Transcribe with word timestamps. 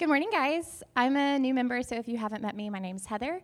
Good 0.00 0.08
morning, 0.08 0.30
guys. 0.32 0.82
I'm 0.96 1.14
a 1.14 1.38
new 1.38 1.52
member, 1.52 1.82
so 1.82 1.94
if 1.94 2.08
you 2.08 2.16
haven't 2.16 2.40
met 2.40 2.56
me, 2.56 2.70
my 2.70 2.78
name's 2.78 3.04
Heather. 3.04 3.42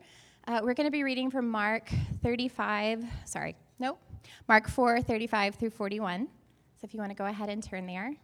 Uh, 0.49 0.61
we're 0.63 0.73
going 0.73 0.87
to 0.87 0.91
be 0.91 1.03
reading 1.03 1.31
from 1.31 1.51
Mark 1.51 1.91
35, 2.23 3.05
sorry, 3.27 3.55
nope, 3.79 4.01
Mark 4.49 4.67
4, 4.67 5.03
35 5.03 5.57
through 5.57 5.69
41. 5.69 6.27
So 6.81 6.85
if 6.85 6.95
you 6.95 7.01
want 7.01 7.11
to 7.11 7.15
go 7.15 7.27
ahead 7.27 7.51
and 7.51 7.63
turn 7.63 7.85
there. 7.85 8.15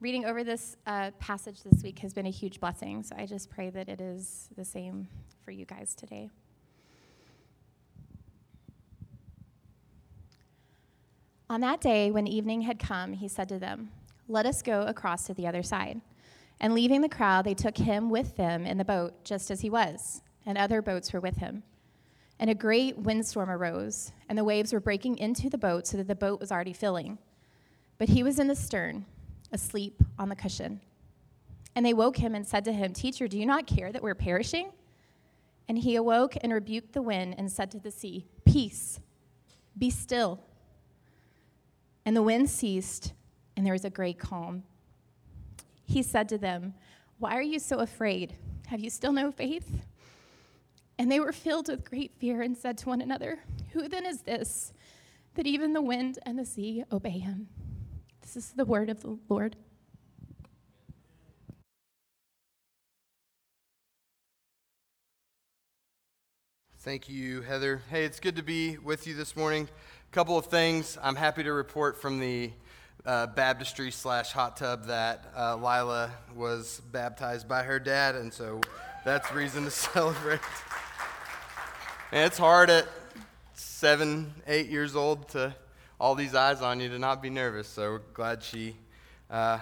Reading 0.00 0.24
over 0.24 0.42
this 0.42 0.76
uh, 0.88 1.12
passage 1.20 1.62
this 1.62 1.84
week 1.84 2.00
has 2.00 2.12
been 2.12 2.26
a 2.26 2.32
huge 2.32 2.58
blessing, 2.58 3.04
so 3.04 3.14
I 3.16 3.26
just 3.26 3.48
pray 3.48 3.70
that 3.70 3.88
it 3.88 4.00
is 4.00 4.48
the 4.56 4.64
same 4.64 5.06
for 5.44 5.52
you 5.52 5.64
guys 5.64 5.94
today. 5.94 6.30
On 11.48 11.60
that 11.60 11.80
day, 11.80 12.10
when 12.10 12.26
evening 12.26 12.62
had 12.62 12.80
come, 12.80 13.12
he 13.12 13.28
said 13.28 13.48
to 13.50 13.60
them, 13.60 13.90
Let 14.26 14.46
us 14.46 14.62
go 14.62 14.82
across 14.82 15.28
to 15.28 15.34
the 15.34 15.46
other 15.46 15.62
side. 15.62 16.00
And 16.64 16.72
leaving 16.72 17.02
the 17.02 17.10
crowd, 17.10 17.44
they 17.44 17.52
took 17.52 17.76
him 17.76 18.08
with 18.08 18.36
them 18.36 18.64
in 18.64 18.78
the 18.78 18.86
boat, 18.86 19.22
just 19.22 19.50
as 19.50 19.60
he 19.60 19.68
was, 19.68 20.22
and 20.46 20.56
other 20.56 20.80
boats 20.80 21.12
were 21.12 21.20
with 21.20 21.36
him. 21.36 21.62
And 22.38 22.48
a 22.48 22.54
great 22.54 22.96
windstorm 22.96 23.50
arose, 23.50 24.12
and 24.30 24.38
the 24.38 24.44
waves 24.44 24.72
were 24.72 24.80
breaking 24.80 25.18
into 25.18 25.50
the 25.50 25.58
boat 25.58 25.86
so 25.86 25.98
that 25.98 26.08
the 26.08 26.14
boat 26.14 26.40
was 26.40 26.50
already 26.50 26.72
filling. 26.72 27.18
But 27.98 28.08
he 28.08 28.22
was 28.22 28.38
in 28.38 28.46
the 28.46 28.56
stern, 28.56 29.04
asleep 29.52 30.02
on 30.18 30.30
the 30.30 30.34
cushion. 30.34 30.80
And 31.76 31.84
they 31.84 31.92
woke 31.92 32.16
him 32.16 32.34
and 32.34 32.46
said 32.46 32.64
to 32.64 32.72
him, 32.72 32.94
Teacher, 32.94 33.28
do 33.28 33.38
you 33.38 33.44
not 33.44 33.66
care 33.66 33.92
that 33.92 34.02
we're 34.02 34.14
perishing? 34.14 34.70
And 35.68 35.76
he 35.76 35.96
awoke 35.96 36.34
and 36.40 36.50
rebuked 36.50 36.94
the 36.94 37.02
wind 37.02 37.34
and 37.36 37.52
said 37.52 37.70
to 37.72 37.78
the 37.78 37.90
sea, 37.90 38.24
Peace, 38.46 39.00
be 39.76 39.90
still. 39.90 40.40
And 42.06 42.16
the 42.16 42.22
wind 42.22 42.48
ceased, 42.48 43.12
and 43.54 43.66
there 43.66 43.74
was 43.74 43.84
a 43.84 43.90
great 43.90 44.18
calm. 44.18 44.62
He 45.86 46.02
said 46.02 46.28
to 46.30 46.38
them, 46.38 46.74
Why 47.18 47.36
are 47.36 47.42
you 47.42 47.58
so 47.58 47.80
afraid? 47.80 48.34
Have 48.66 48.80
you 48.80 48.90
still 48.90 49.12
no 49.12 49.30
faith? 49.30 49.84
And 50.98 51.10
they 51.10 51.20
were 51.20 51.32
filled 51.32 51.68
with 51.68 51.88
great 51.88 52.12
fear 52.18 52.42
and 52.42 52.56
said 52.56 52.78
to 52.78 52.88
one 52.88 53.00
another, 53.00 53.40
Who 53.72 53.88
then 53.88 54.06
is 54.06 54.22
this 54.22 54.72
that 55.34 55.46
even 55.46 55.72
the 55.72 55.82
wind 55.82 56.18
and 56.24 56.38
the 56.38 56.46
sea 56.46 56.84
obey 56.92 57.18
him? 57.18 57.48
This 58.22 58.36
is 58.36 58.52
the 58.52 58.64
word 58.64 58.88
of 58.88 59.02
the 59.02 59.18
Lord. 59.28 59.56
Thank 66.78 67.08
you, 67.08 67.40
Heather. 67.40 67.80
Hey, 67.88 68.04
it's 68.04 68.20
good 68.20 68.36
to 68.36 68.42
be 68.42 68.76
with 68.76 69.06
you 69.06 69.14
this 69.14 69.34
morning. 69.34 69.68
A 70.10 70.14
couple 70.14 70.36
of 70.36 70.46
things. 70.46 70.98
I'm 71.02 71.16
happy 71.16 71.42
to 71.42 71.52
report 71.52 72.00
from 72.00 72.20
the 72.20 72.52
uh, 73.06 73.26
baptistry 73.26 73.90
slash 73.90 74.32
hot 74.32 74.56
tub 74.56 74.86
that 74.86 75.24
uh, 75.36 75.56
Lila 75.56 76.10
was 76.34 76.80
baptized 76.90 77.46
by 77.46 77.62
her 77.62 77.78
dad, 77.78 78.14
and 78.14 78.32
so 78.32 78.60
that's 79.04 79.30
reason 79.32 79.64
to 79.64 79.70
celebrate. 79.70 80.40
And 82.12 82.24
it's 82.24 82.38
hard 82.38 82.70
at 82.70 82.86
seven, 83.54 84.32
eight 84.46 84.68
years 84.68 84.96
old 84.96 85.28
to 85.30 85.54
all 86.00 86.14
these 86.14 86.34
eyes 86.34 86.62
on 86.62 86.80
you 86.80 86.88
to 86.88 86.98
not 86.98 87.22
be 87.22 87.30
nervous. 87.30 87.68
So 87.68 87.92
we're 87.92 87.98
glad 88.14 88.42
she 88.42 88.76
uh, 89.30 89.58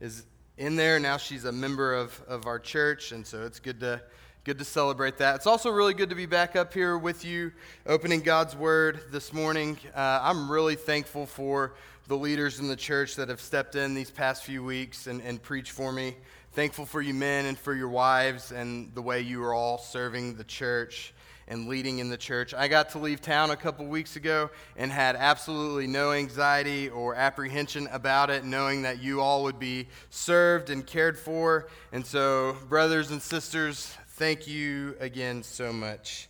is 0.00 0.24
in 0.56 0.76
there. 0.76 1.00
Now 1.00 1.16
she's 1.16 1.44
a 1.44 1.52
member 1.52 1.94
of, 1.94 2.20
of 2.28 2.46
our 2.46 2.58
church, 2.58 3.12
and 3.12 3.26
so 3.26 3.44
it's 3.44 3.58
good 3.58 3.80
to 3.80 4.00
good 4.44 4.58
to 4.58 4.64
celebrate 4.64 5.18
that. 5.18 5.36
It's 5.36 5.46
also 5.46 5.70
really 5.70 5.94
good 5.94 6.10
to 6.10 6.16
be 6.16 6.26
back 6.26 6.56
up 6.56 6.74
here 6.74 6.98
with 6.98 7.24
you, 7.24 7.52
opening 7.86 8.22
God's 8.22 8.56
Word 8.56 9.02
this 9.12 9.32
morning. 9.32 9.78
Uh, 9.94 10.18
I'm 10.20 10.50
really 10.50 10.74
thankful 10.74 11.26
for 11.26 11.74
the 12.08 12.16
leaders 12.16 12.58
in 12.58 12.66
the 12.66 12.74
church 12.74 13.14
that 13.16 13.28
have 13.28 13.40
stepped 13.40 13.76
in 13.76 13.94
these 13.94 14.10
past 14.10 14.42
few 14.42 14.64
weeks 14.64 15.06
and, 15.06 15.22
and 15.22 15.40
preached 15.40 15.70
for 15.70 15.92
me. 15.92 16.16
Thankful 16.54 16.86
for 16.86 17.00
you 17.00 17.14
men 17.14 17.46
and 17.46 17.56
for 17.56 17.72
your 17.72 17.88
wives 17.88 18.50
and 18.50 18.92
the 18.96 19.02
way 19.02 19.20
you 19.20 19.44
are 19.44 19.54
all 19.54 19.78
serving 19.78 20.34
the 20.34 20.44
church 20.44 21.14
and 21.46 21.68
leading 21.68 21.98
in 21.98 22.08
the 22.08 22.16
church. 22.16 22.54
I 22.54 22.66
got 22.66 22.90
to 22.90 22.98
leave 22.98 23.20
town 23.20 23.50
a 23.50 23.56
couple 23.56 23.86
weeks 23.86 24.16
ago 24.16 24.50
and 24.76 24.90
had 24.90 25.16
absolutely 25.16 25.86
no 25.86 26.12
anxiety 26.12 26.88
or 26.88 27.14
apprehension 27.14 27.88
about 27.92 28.30
it, 28.30 28.44
knowing 28.44 28.82
that 28.82 29.02
you 29.02 29.20
all 29.20 29.44
would 29.44 29.58
be 29.58 29.88
served 30.10 30.70
and 30.70 30.86
cared 30.86 31.18
for. 31.18 31.68
And 31.92 32.04
so, 32.04 32.56
brothers 32.68 33.10
and 33.10 33.20
sisters, 33.20 33.94
thank 34.16 34.46
you 34.46 34.94
again 35.00 35.42
so 35.42 35.72
much. 35.72 36.28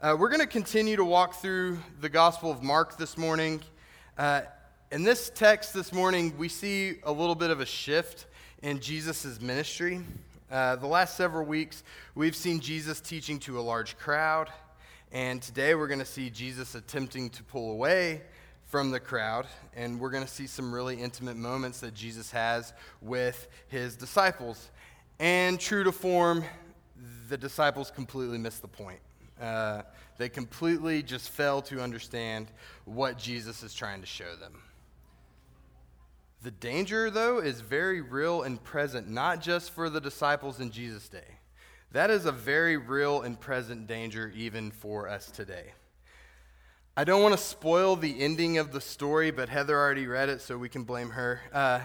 Uh, 0.00 0.14
we're 0.16 0.28
going 0.28 0.40
to 0.40 0.46
continue 0.46 0.94
to 0.94 1.04
walk 1.04 1.34
through 1.34 1.76
the 2.00 2.08
Gospel 2.08 2.48
of 2.48 2.62
Mark 2.62 2.96
this 2.96 3.18
morning. 3.18 3.60
Uh, 4.16 4.42
in 4.92 5.02
this 5.02 5.30
text 5.34 5.74
this 5.74 5.92
morning, 5.92 6.32
we 6.38 6.48
see 6.48 6.98
a 7.02 7.10
little 7.10 7.34
bit 7.34 7.50
of 7.50 7.58
a 7.58 7.66
shift 7.66 8.26
in 8.62 8.78
Jesus' 8.78 9.40
ministry. 9.40 10.00
Uh, 10.48 10.76
the 10.76 10.86
last 10.86 11.16
several 11.16 11.44
weeks, 11.44 11.82
we've 12.14 12.36
seen 12.36 12.60
Jesus 12.60 13.00
teaching 13.00 13.40
to 13.40 13.58
a 13.58 13.62
large 13.62 13.98
crowd, 13.98 14.48
and 15.10 15.42
today 15.42 15.74
we're 15.74 15.88
going 15.88 15.98
to 15.98 16.04
see 16.04 16.30
Jesus 16.30 16.76
attempting 16.76 17.30
to 17.30 17.42
pull 17.42 17.72
away 17.72 18.22
from 18.66 18.92
the 18.92 19.00
crowd, 19.00 19.48
and 19.74 19.98
we're 19.98 20.10
going 20.10 20.24
to 20.24 20.30
see 20.30 20.46
some 20.46 20.72
really 20.72 21.02
intimate 21.02 21.36
moments 21.36 21.80
that 21.80 21.94
Jesus 21.94 22.30
has 22.30 22.72
with 23.02 23.48
his 23.66 23.96
disciples. 23.96 24.70
And 25.18 25.58
true 25.58 25.82
to 25.84 25.92
form, 25.92 26.44
the 27.28 27.36
disciples 27.36 27.90
completely 27.90 28.38
missed 28.38 28.62
the 28.62 28.68
point. 28.68 29.00
Uh, 29.40 29.82
they 30.18 30.28
completely 30.28 31.02
just 31.02 31.30
fail 31.30 31.60
to 31.62 31.80
understand 31.80 32.48
what 32.84 33.18
Jesus 33.18 33.62
is 33.62 33.74
trying 33.74 34.00
to 34.00 34.06
show 34.06 34.36
them. 34.36 34.62
The 36.42 36.50
danger, 36.50 37.10
though, 37.10 37.38
is 37.38 37.60
very 37.60 38.00
real 38.00 38.42
and 38.42 38.62
present, 38.62 39.08
not 39.08 39.40
just 39.40 39.70
for 39.70 39.88
the 39.88 40.00
disciples 40.00 40.60
in 40.60 40.70
Jesus' 40.70 41.08
day. 41.08 41.38
That 41.92 42.10
is 42.10 42.26
a 42.26 42.32
very 42.32 42.76
real 42.76 43.22
and 43.22 43.40
present 43.40 43.86
danger 43.86 44.32
even 44.36 44.70
for 44.70 45.08
us 45.08 45.30
today. 45.30 45.72
I 46.96 47.04
don't 47.04 47.22
want 47.22 47.34
to 47.34 47.42
spoil 47.42 47.96
the 47.96 48.20
ending 48.20 48.58
of 48.58 48.72
the 48.72 48.80
story, 48.80 49.30
but 49.30 49.48
Heather 49.48 49.76
already 49.76 50.06
read 50.06 50.28
it, 50.28 50.40
so 50.40 50.58
we 50.58 50.68
can 50.68 50.84
blame 50.84 51.10
her. 51.10 51.40
Uh, 51.52 51.80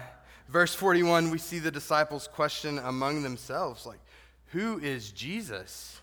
verse 0.48 0.74
41, 0.74 1.30
we 1.30 1.38
see 1.38 1.58
the 1.58 1.70
disciples 1.70 2.28
question 2.28 2.78
among 2.78 3.22
themselves, 3.22 3.86
like, 3.86 3.98
Who 4.50 4.78
is 4.78 5.12
Jesus? 5.12 6.00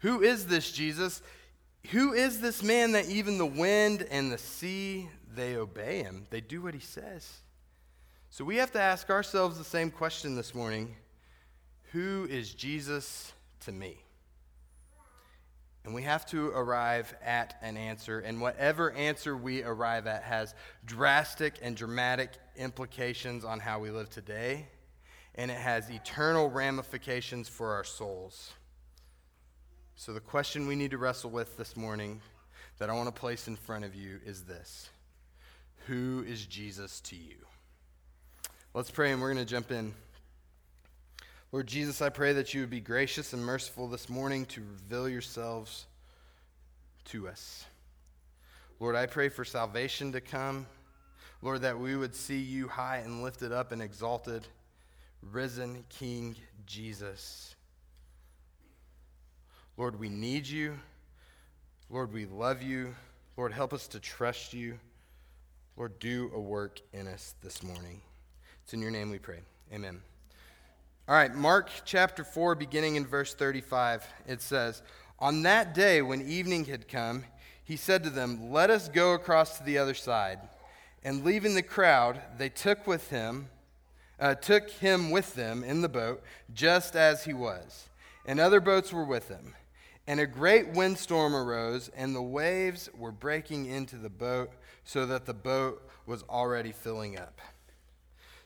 Who 0.00 0.22
is 0.22 0.46
this 0.46 0.70
Jesus? 0.72 1.22
Who 1.90 2.12
is 2.12 2.40
this 2.40 2.62
man 2.62 2.92
that 2.92 3.08
even 3.08 3.38
the 3.38 3.46
wind 3.46 4.06
and 4.10 4.30
the 4.30 4.38
sea, 4.38 5.08
they 5.34 5.56
obey 5.56 6.02
him? 6.02 6.26
They 6.30 6.40
do 6.40 6.62
what 6.62 6.74
he 6.74 6.80
says. 6.80 7.28
So 8.30 8.44
we 8.44 8.56
have 8.56 8.72
to 8.72 8.80
ask 8.80 9.10
ourselves 9.10 9.58
the 9.58 9.64
same 9.64 9.90
question 9.90 10.36
this 10.36 10.54
morning 10.54 10.96
Who 11.92 12.26
is 12.30 12.54
Jesus 12.54 13.32
to 13.60 13.72
me? 13.72 13.98
And 15.84 15.92
we 15.94 16.02
have 16.02 16.24
to 16.26 16.48
arrive 16.50 17.12
at 17.24 17.56
an 17.60 17.76
answer, 17.76 18.20
and 18.20 18.40
whatever 18.40 18.92
answer 18.92 19.36
we 19.36 19.64
arrive 19.64 20.06
at 20.06 20.22
has 20.22 20.54
drastic 20.84 21.54
and 21.60 21.76
dramatic 21.76 22.30
implications 22.56 23.44
on 23.44 23.58
how 23.58 23.80
we 23.80 23.90
live 23.90 24.08
today, 24.08 24.68
and 25.34 25.50
it 25.50 25.56
has 25.56 25.90
eternal 25.90 26.50
ramifications 26.50 27.48
for 27.48 27.72
our 27.72 27.84
souls. 27.84 28.52
So, 29.96 30.12
the 30.12 30.20
question 30.20 30.66
we 30.66 30.76
need 30.76 30.90
to 30.90 30.98
wrestle 30.98 31.30
with 31.30 31.56
this 31.56 31.76
morning 31.76 32.20
that 32.78 32.90
I 32.90 32.94
want 32.94 33.14
to 33.14 33.20
place 33.20 33.48
in 33.48 33.56
front 33.56 33.84
of 33.84 33.94
you 33.94 34.18
is 34.24 34.42
this 34.42 34.90
Who 35.86 36.24
is 36.26 36.44
Jesus 36.46 37.00
to 37.02 37.16
you? 37.16 37.36
Let's 38.74 38.90
pray 38.90 39.12
and 39.12 39.20
we're 39.20 39.32
going 39.32 39.44
to 39.44 39.50
jump 39.50 39.70
in. 39.70 39.94
Lord 41.52 41.66
Jesus, 41.66 42.00
I 42.00 42.08
pray 42.08 42.32
that 42.32 42.54
you 42.54 42.62
would 42.62 42.70
be 42.70 42.80
gracious 42.80 43.34
and 43.34 43.44
merciful 43.44 43.86
this 43.86 44.08
morning 44.08 44.46
to 44.46 44.62
reveal 44.62 45.06
yourselves 45.06 45.84
to 47.06 47.28
us. 47.28 47.66
Lord, 48.80 48.96
I 48.96 49.04
pray 49.04 49.28
for 49.28 49.44
salvation 49.44 50.12
to 50.12 50.20
come. 50.22 50.66
Lord, 51.42 51.60
that 51.60 51.78
we 51.78 51.94
would 51.94 52.14
see 52.14 52.38
you 52.38 52.68
high 52.68 52.98
and 52.98 53.22
lifted 53.22 53.52
up 53.52 53.70
and 53.70 53.82
exalted, 53.82 54.46
risen 55.30 55.84
King 55.88 56.36
Jesus. 56.66 57.54
Lord, 59.76 59.98
we 59.98 60.08
need 60.08 60.46
you. 60.46 60.78
Lord, 61.88 62.12
we 62.12 62.26
love 62.26 62.62
you. 62.62 62.94
Lord, 63.36 63.52
help 63.52 63.72
us 63.72 63.86
to 63.88 64.00
trust 64.00 64.52
you. 64.52 64.78
Lord, 65.76 65.98
do 65.98 66.30
a 66.34 66.40
work 66.40 66.80
in 66.92 67.06
us 67.06 67.34
this 67.42 67.62
morning. 67.62 68.00
It's 68.62 68.74
in 68.74 68.80
your 68.80 68.90
name 68.90 69.10
we 69.10 69.18
pray. 69.18 69.40
Amen. 69.72 70.00
All 71.08 71.14
right, 71.14 71.34
Mark 71.34 71.70
chapter 71.84 72.24
4, 72.24 72.54
beginning 72.54 72.96
in 72.96 73.06
verse 73.06 73.34
35, 73.34 74.06
it 74.26 74.40
says, 74.40 74.82
On 75.18 75.42
that 75.42 75.74
day 75.74 76.02
when 76.02 76.22
evening 76.22 76.66
had 76.66 76.88
come, 76.88 77.24
he 77.64 77.76
said 77.76 78.04
to 78.04 78.10
them, 78.10 78.50
Let 78.52 78.70
us 78.70 78.88
go 78.88 79.14
across 79.14 79.58
to 79.58 79.64
the 79.64 79.78
other 79.78 79.94
side. 79.94 80.38
And 81.02 81.24
leaving 81.24 81.54
the 81.54 81.62
crowd, 81.62 82.20
they 82.38 82.48
took 82.48 82.86
with 82.86 83.10
him, 83.10 83.48
uh, 84.22 84.36
took 84.36 84.70
him 84.70 85.10
with 85.10 85.34
them 85.34 85.64
in 85.64 85.80
the 85.80 85.88
boat, 85.88 86.22
just 86.54 86.94
as 86.94 87.24
he 87.24 87.34
was. 87.34 87.88
And 88.24 88.38
other 88.38 88.60
boats 88.60 88.92
were 88.92 89.04
with 89.04 89.26
him. 89.28 89.56
And 90.06 90.20
a 90.20 90.26
great 90.26 90.68
windstorm 90.68 91.34
arose, 91.34 91.90
and 91.96 92.14
the 92.14 92.22
waves 92.22 92.88
were 92.96 93.10
breaking 93.10 93.66
into 93.66 93.96
the 93.96 94.08
boat, 94.08 94.52
so 94.84 95.06
that 95.06 95.26
the 95.26 95.34
boat 95.34 95.88
was 96.06 96.22
already 96.30 96.70
filling 96.70 97.18
up. 97.18 97.40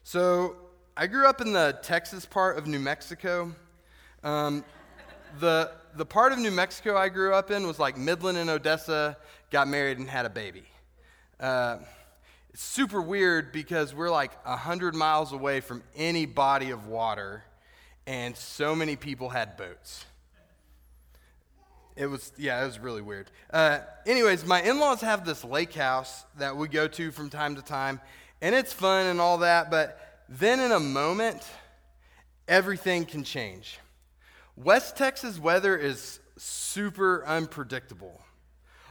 So, 0.03 0.57
I 0.97 1.07
grew 1.07 1.27
up 1.27 1.43
in 1.43 1.53
the 1.53 1.79
Texas 1.83 2.25
part 2.25 2.57
of 2.57 2.67
New 2.67 2.79
Mexico. 2.79 3.55
Um, 4.25 4.65
the, 5.41 5.73
the 5.95 6.07
part 6.07 6.33
of 6.33 6.39
New 6.39 6.51
Mexico 6.51 6.97
I 6.97 7.11
grew 7.11 7.35
up 7.35 7.51
in 7.51 7.67
was 7.67 7.79
like 7.79 7.99
Midland 7.99 8.39
and 8.39 8.49
Odessa 8.49 9.19
got 9.51 9.69
married 9.69 9.99
and 9.99 10.09
had 10.09 10.25
a 10.25 10.31
baby. 10.31 10.65
Uh, 11.39 11.79
it's 12.57 12.65
super 12.65 13.03
weird 13.03 13.53
because 13.53 13.95
we're 13.95 14.09
like 14.09 14.33
100 14.47 14.95
miles 14.95 15.33
away 15.33 15.61
from 15.61 15.83
any 15.95 16.25
body 16.25 16.71
of 16.71 16.87
water, 16.87 17.45
and 18.07 18.35
so 18.35 18.75
many 18.75 18.97
people 18.97 19.29
had 19.29 19.59
boats. 19.59 20.07
It 21.97 22.07
was, 22.07 22.33
yeah, 22.39 22.63
it 22.63 22.67
was 22.67 22.79
really 22.79 23.03
weird. 23.03 23.31
Uh, 23.53 23.81
anyways, 24.07 24.47
my 24.47 24.63
in 24.63 24.81
laws 24.81 25.03
have 25.03 25.27
this 25.27 25.45
lake 25.45 25.75
house 25.75 26.25
that 26.39 26.57
we 26.57 26.67
go 26.67 26.89
to 26.89 27.11
from 27.11 27.29
time 27.29 27.57
to 27.57 27.63
time, 27.63 28.01
and 28.41 28.55
it's 28.55 28.73
fun 28.73 29.05
and 29.05 29.21
all 29.21 29.37
that, 29.37 29.71
but 29.71 30.25
then 30.27 30.59
in 30.59 30.73
a 30.73 30.81
moment, 30.81 31.47
everything 32.49 33.05
can 33.05 33.23
change. 33.23 33.81
West 34.57 34.97
Texas 34.97 35.39
weather 35.39 35.77
is 35.77 36.21
super 36.39 37.23
unpredictable. 37.27 38.19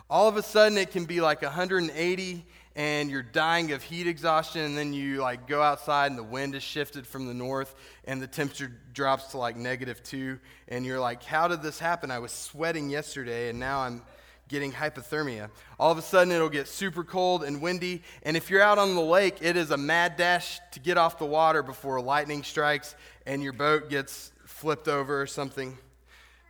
All 0.08 0.28
of 0.28 0.38
a 0.38 0.44
sudden, 0.44 0.78
it 0.78 0.92
can 0.92 1.06
be 1.06 1.20
like 1.20 1.42
180 1.42 2.46
and 2.76 3.10
you're 3.10 3.24
dying 3.24 3.72
of 3.72 3.82
heat 3.82 4.06
exhaustion 4.06 4.62
and 4.62 4.78
then 4.78 4.94
you 4.94 5.18
like 5.18 5.48
go 5.48 5.62
outside 5.62 6.12
and 6.12 6.20
the 6.20 6.24
wind 6.24 6.56
is 6.56 6.64
shifted 6.64 7.08
from 7.08 7.26
the 7.26 7.34
north 7.34 7.76
and 8.04 8.22
the 8.22 8.28
temperature 8.28 8.72
drops 8.94 9.28
to 9.28 9.38
like 9.38 9.56
negative 9.56 10.04
two 10.04 10.40
and 10.68 10.86
you're 10.86 11.00
like 11.00 11.24
how 11.24 11.48
did 11.48 11.62
this 11.62 11.80
happen? 11.80 12.12
I 12.12 12.20
was 12.20 12.32
sweating 12.32 12.90
yesterday 12.90 13.50
and 13.50 13.60
now 13.60 13.80
i'm 13.80 14.02
getting 14.48 14.72
hypothermia. 14.72 15.50
All 15.80 15.92
of 15.92 15.98
a 15.98 16.04
sudden 16.04 16.32
it'll 16.32 16.50
get 16.50 16.68
super 16.68 17.04
cold 17.04 17.44
and 17.44 17.62
windy 17.62 18.04
and 18.24 18.38
if 18.38 18.50
you're 18.50 18.62
out 18.62 18.78
on 18.78 18.94
the 18.94 19.02
lake 19.02 19.38
it 19.42 19.56
is 19.56 19.72
a 19.72 19.78
mad 19.78 20.18
dash 20.18 20.60
to 20.72 20.80
get 20.80 20.98
off 20.98 21.18
the 21.18 21.26
water 21.26 21.64
before 21.64 22.00
lightning 22.02 22.44
strikes 22.44 22.96
and 23.26 23.42
your 23.42 23.54
boat 23.54 23.90
gets 23.90 24.32
flipped 24.46 24.88
over 24.88 25.22
or 25.22 25.28
something 25.28 25.78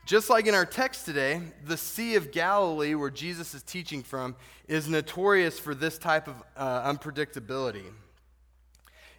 just 0.05 0.29
like 0.29 0.45
in 0.45 0.53
our 0.53 0.67
text 0.67 1.05
today, 1.05 1.41
the 1.65 1.77
Sea 1.77 2.15
of 2.15 2.31
Galilee, 2.31 2.93
where 2.93 3.09
Jesus 3.09 3.55
is 3.55 3.63
teaching 3.63 4.03
from, 4.03 4.35
is 4.67 4.87
notorious 4.87 5.57
for 5.57 5.73
this 5.73 5.97
type 5.97 6.27
of 6.27 6.35
uh, 6.55 6.93
unpredictability. 6.93 7.85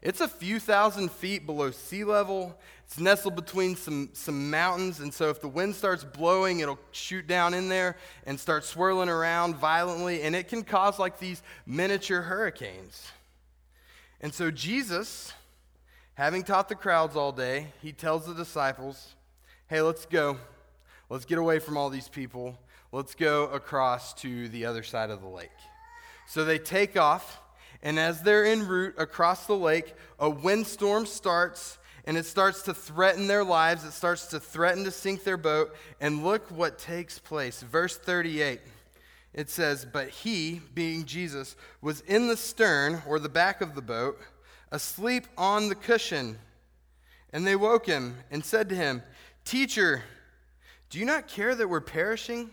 It's 0.00 0.20
a 0.20 0.28
few 0.28 0.60
thousand 0.60 1.10
feet 1.10 1.44
below 1.44 1.72
sea 1.72 2.04
level. 2.04 2.56
It's 2.84 3.00
nestled 3.00 3.34
between 3.34 3.74
some, 3.74 4.10
some 4.12 4.48
mountains, 4.48 5.00
and 5.00 5.12
so 5.12 5.28
if 5.28 5.40
the 5.40 5.48
wind 5.48 5.74
starts 5.74 6.04
blowing, 6.04 6.60
it'll 6.60 6.78
shoot 6.92 7.26
down 7.26 7.52
in 7.52 7.68
there 7.68 7.96
and 8.24 8.38
start 8.38 8.64
swirling 8.64 9.08
around 9.08 9.56
violently, 9.56 10.22
and 10.22 10.36
it 10.36 10.46
can 10.46 10.62
cause 10.62 11.00
like 11.00 11.18
these 11.18 11.42
miniature 11.66 12.22
hurricanes. 12.22 13.10
And 14.20 14.32
so 14.32 14.52
Jesus, 14.52 15.32
having 16.14 16.44
taught 16.44 16.68
the 16.68 16.76
crowds 16.76 17.16
all 17.16 17.32
day, 17.32 17.72
he 17.82 17.90
tells 17.90 18.24
the 18.26 18.34
disciples, 18.34 19.14
Hey, 19.68 19.80
let's 19.80 20.06
go. 20.06 20.38
Let's 21.08 21.24
get 21.24 21.38
away 21.38 21.58
from 21.58 21.76
all 21.76 21.90
these 21.90 22.08
people. 22.08 22.58
Let's 22.92 23.14
go 23.14 23.44
across 23.44 24.14
to 24.14 24.48
the 24.48 24.66
other 24.66 24.82
side 24.82 25.10
of 25.10 25.20
the 25.20 25.28
lake. 25.28 25.50
So 26.26 26.44
they 26.44 26.58
take 26.58 26.96
off, 26.96 27.40
and 27.82 27.98
as 27.98 28.22
they're 28.22 28.44
en 28.44 28.66
route 28.66 28.94
across 28.98 29.46
the 29.46 29.56
lake, 29.56 29.94
a 30.18 30.28
windstorm 30.28 31.06
starts, 31.06 31.78
and 32.04 32.16
it 32.16 32.26
starts 32.26 32.62
to 32.62 32.74
threaten 32.74 33.26
their 33.26 33.44
lives. 33.44 33.84
It 33.84 33.92
starts 33.92 34.26
to 34.28 34.40
threaten 34.40 34.84
to 34.84 34.90
sink 34.90 35.24
their 35.24 35.36
boat. 35.36 35.74
And 36.00 36.24
look 36.24 36.50
what 36.50 36.78
takes 36.78 37.18
place. 37.18 37.62
Verse 37.62 37.96
38 37.96 38.60
it 39.36 39.50
says, 39.50 39.84
But 39.84 40.08
he, 40.08 40.62
being 40.74 41.04
Jesus, 41.04 41.56
was 41.82 42.00
in 42.00 42.26
the 42.26 42.36
stern, 42.36 43.02
or 43.06 43.18
the 43.18 43.28
back 43.28 43.60
of 43.60 43.74
the 43.74 43.82
boat, 43.82 44.18
asleep 44.72 45.26
on 45.36 45.68
the 45.68 45.74
cushion. 45.74 46.38
And 47.32 47.46
they 47.46 47.54
woke 47.54 47.86
him 47.86 48.16
and 48.30 48.44
said 48.44 48.70
to 48.70 48.74
him, 48.74 49.02
Teacher, 49.44 50.02
do 50.90 50.98
you 50.98 51.04
not 51.04 51.28
care 51.28 51.54
that 51.54 51.68
we're 51.68 51.80
perishing? 51.80 52.50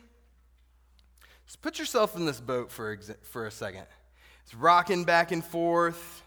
Just 1.45 1.61
put 1.61 1.77
yourself 1.77 2.15
in 2.15 2.25
this 2.25 2.39
boat 2.39 2.71
for, 2.71 2.97
for 3.23 3.45
a 3.45 3.51
second. 3.51 3.85
It's 4.43 4.55
rocking 4.55 5.03
back 5.03 5.31
and 5.31 5.43
forth. 5.43 6.21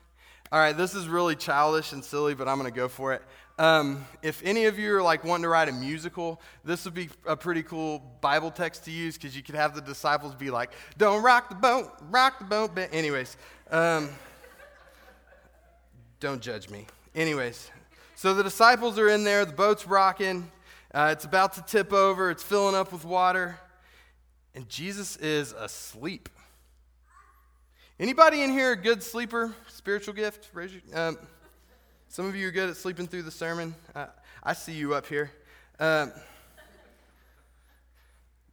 All 0.53 0.61
right, 0.61 0.77
this 0.77 0.95
is 0.95 1.09
really 1.09 1.35
childish 1.35 1.93
and 1.93 2.05
silly, 2.05 2.35
but 2.35 2.47
I'm 2.47 2.59
going 2.59 2.71
to 2.71 2.77
go 2.77 2.89
for 2.89 3.13
it. 3.13 3.23
Um, 3.59 4.05
if 4.23 4.43
any 4.45 4.67
of 4.67 4.79
you 4.79 4.95
are 4.95 5.03
like 5.03 5.25
wanting 5.25 5.45
to 5.45 5.49
write 5.49 5.69
a 5.69 5.73
musical, 5.73 6.41
this 6.63 6.85
would 6.85 6.95
be 6.95 7.09
a 7.27 7.37
pretty 7.37 7.63
cool 7.63 8.03
Bible 8.21 8.51
text 8.51 8.85
to 8.85 8.91
use 8.91 9.17
because 9.17 9.35
you 9.35 9.43
could 9.43 9.55
have 9.55 9.75
the 9.75 9.81
disciples 9.81 10.35
be 10.35 10.51
like, 10.51 10.73
"Don't 10.99 11.23
rock 11.23 11.49
the 11.49 11.55
boat, 11.55 11.91
rock 12.11 12.39
the 12.39 12.45
boat." 12.45 12.75
But 12.75 12.91
anyways, 12.93 13.37
um, 13.71 14.11
don't 16.21 16.43
judge 16.43 16.69
me. 16.69 16.87
Anyways, 17.15 17.71
so 18.15 18.35
the 18.35 18.43
disciples 18.43 18.99
are 18.99 19.09
in 19.09 19.25
there, 19.25 19.47
the 19.47 19.55
boat's 19.55 19.87
rocking. 19.87 20.51
Uh, 20.97 21.11
it's 21.13 21.27
about 21.27 21.53
to 21.53 21.61
tip 21.61 21.93
over, 21.93 22.31
it's 22.31 22.43
filling 22.43 22.75
up 22.75 22.91
with 22.91 23.05
water, 23.05 23.61
and 24.55 24.67
Jesus 24.67 25.15
is 25.19 25.53
asleep. 25.53 26.31
Anybody 28.01 28.43
in 28.43 28.49
here 28.49 28.73
a 28.73 28.77
good 28.77 29.03
sleeper? 29.03 29.55
Spiritual 29.69 30.15
gift? 30.15 30.49
Raise 30.55 30.73
your, 30.73 30.81
um, 30.95 31.19
some 32.09 32.25
of 32.25 32.35
you 32.35 32.49
are 32.49 32.51
good 32.51 32.71
at 32.71 32.79
sleeping 32.79 33.07
through 33.07 33.25
the 33.25 33.31
sermon. 33.31 33.75
Uh, 33.95 34.07
I 34.43 34.55
see 34.55 34.73
you 34.73 34.95
up 34.95 35.07
here. 35.07 35.31
Um, 35.79 36.13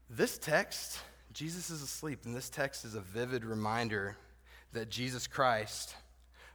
this 0.09 0.37
text, 0.37 0.99
Jesus 1.31 1.69
is 1.69 1.81
asleep, 1.81 2.25
and 2.25 2.35
this 2.35 2.49
text 2.49 2.83
is 2.83 2.95
a 2.95 2.99
vivid 2.99 3.45
reminder 3.45 4.17
that 4.73 4.89
Jesus 4.89 5.27
Christ, 5.27 5.95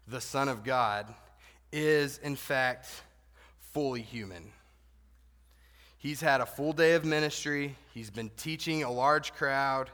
the 0.07 0.21
Son 0.21 0.51
of 0.51 0.65
God, 0.65 1.07
is 1.73 2.19
in 2.19 2.37
fact 2.37 2.91
fully 3.73 4.03
human. 4.03 4.53
He's 6.01 6.21
had 6.21 6.41
a 6.41 6.47
full 6.47 6.73
day 6.73 6.95
of 6.95 7.05
ministry. 7.05 7.75
He's 7.93 8.09
been 8.09 8.31
teaching 8.37 8.85
a 8.85 8.91
large 8.91 9.35
crowd, 9.35 9.91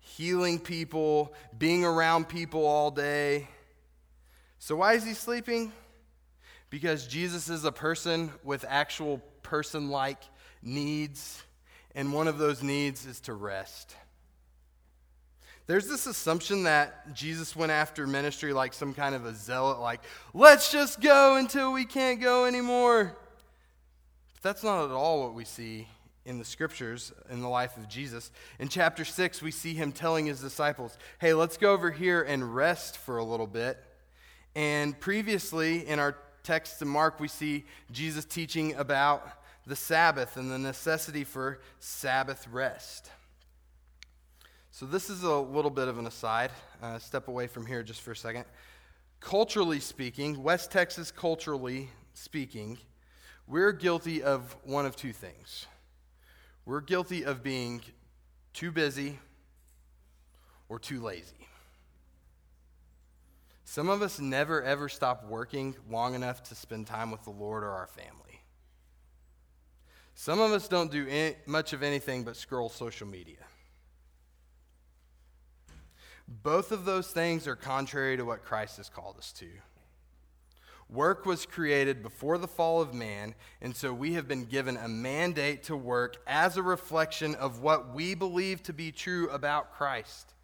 healing 0.00 0.58
people, 0.58 1.32
being 1.56 1.84
around 1.84 2.28
people 2.28 2.66
all 2.66 2.90
day. 2.90 3.48
So, 4.58 4.74
why 4.74 4.94
is 4.94 5.04
he 5.04 5.14
sleeping? 5.14 5.72
Because 6.70 7.06
Jesus 7.06 7.48
is 7.48 7.64
a 7.64 7.70
person 7.70 8.32
with 8.42 8.64
actual 8.68 9.18
person 9.44 9.90
like 9.90 10.20
needs, 10.60 11.40
and 11.94 12.12
one 12.12 12.26
of 12.26 12.38
those 12.38 12.60
needs 12.60 13.06
is 13.06 13.20
to 13.20 13.32
rest. 13.32 13.94
There's 15.68 15.86
this 15.86 16.06
assumption 16.06 16.64
that 16.64 17.14
Jesus 17.14 17.54
went 17.54 17.70
after 17.70 18.08
ministry 18.08 18.52
like 18.52 18.72
some 18.72 18.92
kind 18.92 19.14
of 19.14 19.24
a 19.24 19.32
zealot, 19.32 19.78
like, 19.78 20.00
let's 20.34 20.72
just 20.72 21.00
go 21.00 21.36
until 21.36 21.72
we 21.72 21.84
can't 21.84 22.20
go 22.20 22.44
anymore 22.44 23.16
that's 24.44 24.62
not 24.62 24.84
at 24.84 24.90
all 24.90 25.22
what 25.22 25.32
we 25.32 25.46
see 25.46 25.88
in 26.26 26.38
the 26.38 26.44
scriptures 26.44 27.12
in 27.30 27.40
the 27.40 27.48
life 27.48 27.78
of 27.78 27.88
Jesus. 27.88 28.30
In 28.58 28.68
chapter 28.68 29.02
6, 29.02 29.40
we 29.40 29.50
see 29.50 29.72
him 29.72 29.90
telling 29.90 30.26
his 30.26 30.40
disciples, 30.40 30.98
hey, 31.18 31.32
let's 31.32 31.56
go 31.56 31.72
over 31.72 31.90
here 31.90 32.22
and 32.22 32.54
rest 32.54 32.98
for 32.98 33.16
a 33.16 33.24
little 33.24 33.46
bit. 33.46 33.82
And 34.54 35.00
previously 35.00 35.88
in 35.88 35.98
our 35.98 36.18
text 36.42 36.82
in 36.82 36.88
Mark, 36.88 37.20
we 37.20 37.28
see 37.28 37.64
Jesus 37.90 38.26
teaching 38.26 38.74
about 38.74 39.26
the 39.66 39.74
Sabbath 39.74 40.36
and 40.36 40.50
the 40.50 40.58
necessity 40.58 41.24
for 41.24 41.60
Sabbath 41.78 42.46
rest. 42.48 43.10
So, 44.70 44.84
this 44.84 45.08
is 45.08 45.22
a 45.22 45.36
little 45.36 45.70
bit 45.70 45.88
of 45.88 45.98
an 45.98 46.06
aside. 46.06 46.50
Uh, 46.82 46.98
step 46.98 47.28
away 47.28 47.46
from 47.46 47.64
here 47.64 47.82
just 47.82 48.02
for 48.02 48.10
a 48.10 48.16
second. 48.16 48.44
Culturally 49.20 49.80
speaking, 49.80 50.42
West 50.42 50.70
Texas, 50.70 51.10
culturally 51.10 51.88
speaking, 52.12 52.76
we're 53.46 53.72
guilty 53.72 54.22
of 54.22 54.56
one 54.64 54.86
of 54.86 54.96
two 54.96 55.12
things. 55.12 55.66
We're 56.64 56.80
guilty 56.80 57.24
of 57.24 57.42
being 57.42 57.82
too 58.52 58.70
busy 58.70 59.18
or 60.68 60.78
too 60.78 61.00
lazy. 61.00 61.48
Some 63.64 63.88
of 63.88 64.02
us 64.02 64.20
never 64.20 64.62
ever 64.62 64.88
stop 64.88 65.26
working 65.26 65.74
long 65.90 66.14
enough 66.14 66.42
to 66.44 66.54
spend 66.54 66.86
time 66.86 67.10
with 67.10 67.24
the 67.24 67.30
Lord 67.30 67.64
or 67.64 67.70
our 67.70 67.86
family. 67.86 68.40
Some 70.14 70.40
of 70.40 70.52
us 70.52 70.68
don't 70.68 70.92
do 70.92 71.06
any, 71.08 71.34
much 71.44 71.72
of 71.72 71.82
anything 71.82 72.22
but 72.22 72.36
scroll 72.36 72.68
social 72.68 73.06
media. 73.06 73.38
Both 76.26 76.72
of 76.72 76.84
those 76.84 77.10
things 77.10 77.46
are 77.46 77.56
contrary 77.56 78.16
to 78.16 78.24
what 78.24 78.44
Christ 78.44 78.76
has 78.78 78.88
called 78.88 79.16
us 79.18 79.32
to. 79.32 79.48
Work 80.94 81.26
was 81.26 81.44
created 81.44 82.04
before 82.04 82.38
the 82.38 82.46
fall 82.46 82.80
of 82.80 82.94
man, 82.94 83.34
and 83.60 83.74
so 83.74 83.92
we 83.92 84.14
have 84.14 84.28
been 84.28 84.44
given 84.44 84.76
a 84.76 84.86
mandate 84.86 85.64
to 85.64 85.76
work 85.76 86.18
as 86.24 86.56
a 86.56 86.62
reflection 86.62 87.34
of 87.34 87.60
what 87.60 87.92
we 87.92 88.14
believe 88.14 88.62
to 88.62 88.72
be 88.72 88.92
true 88.92 89.28
about 89.30 89.72
Christ. 89.74 90.34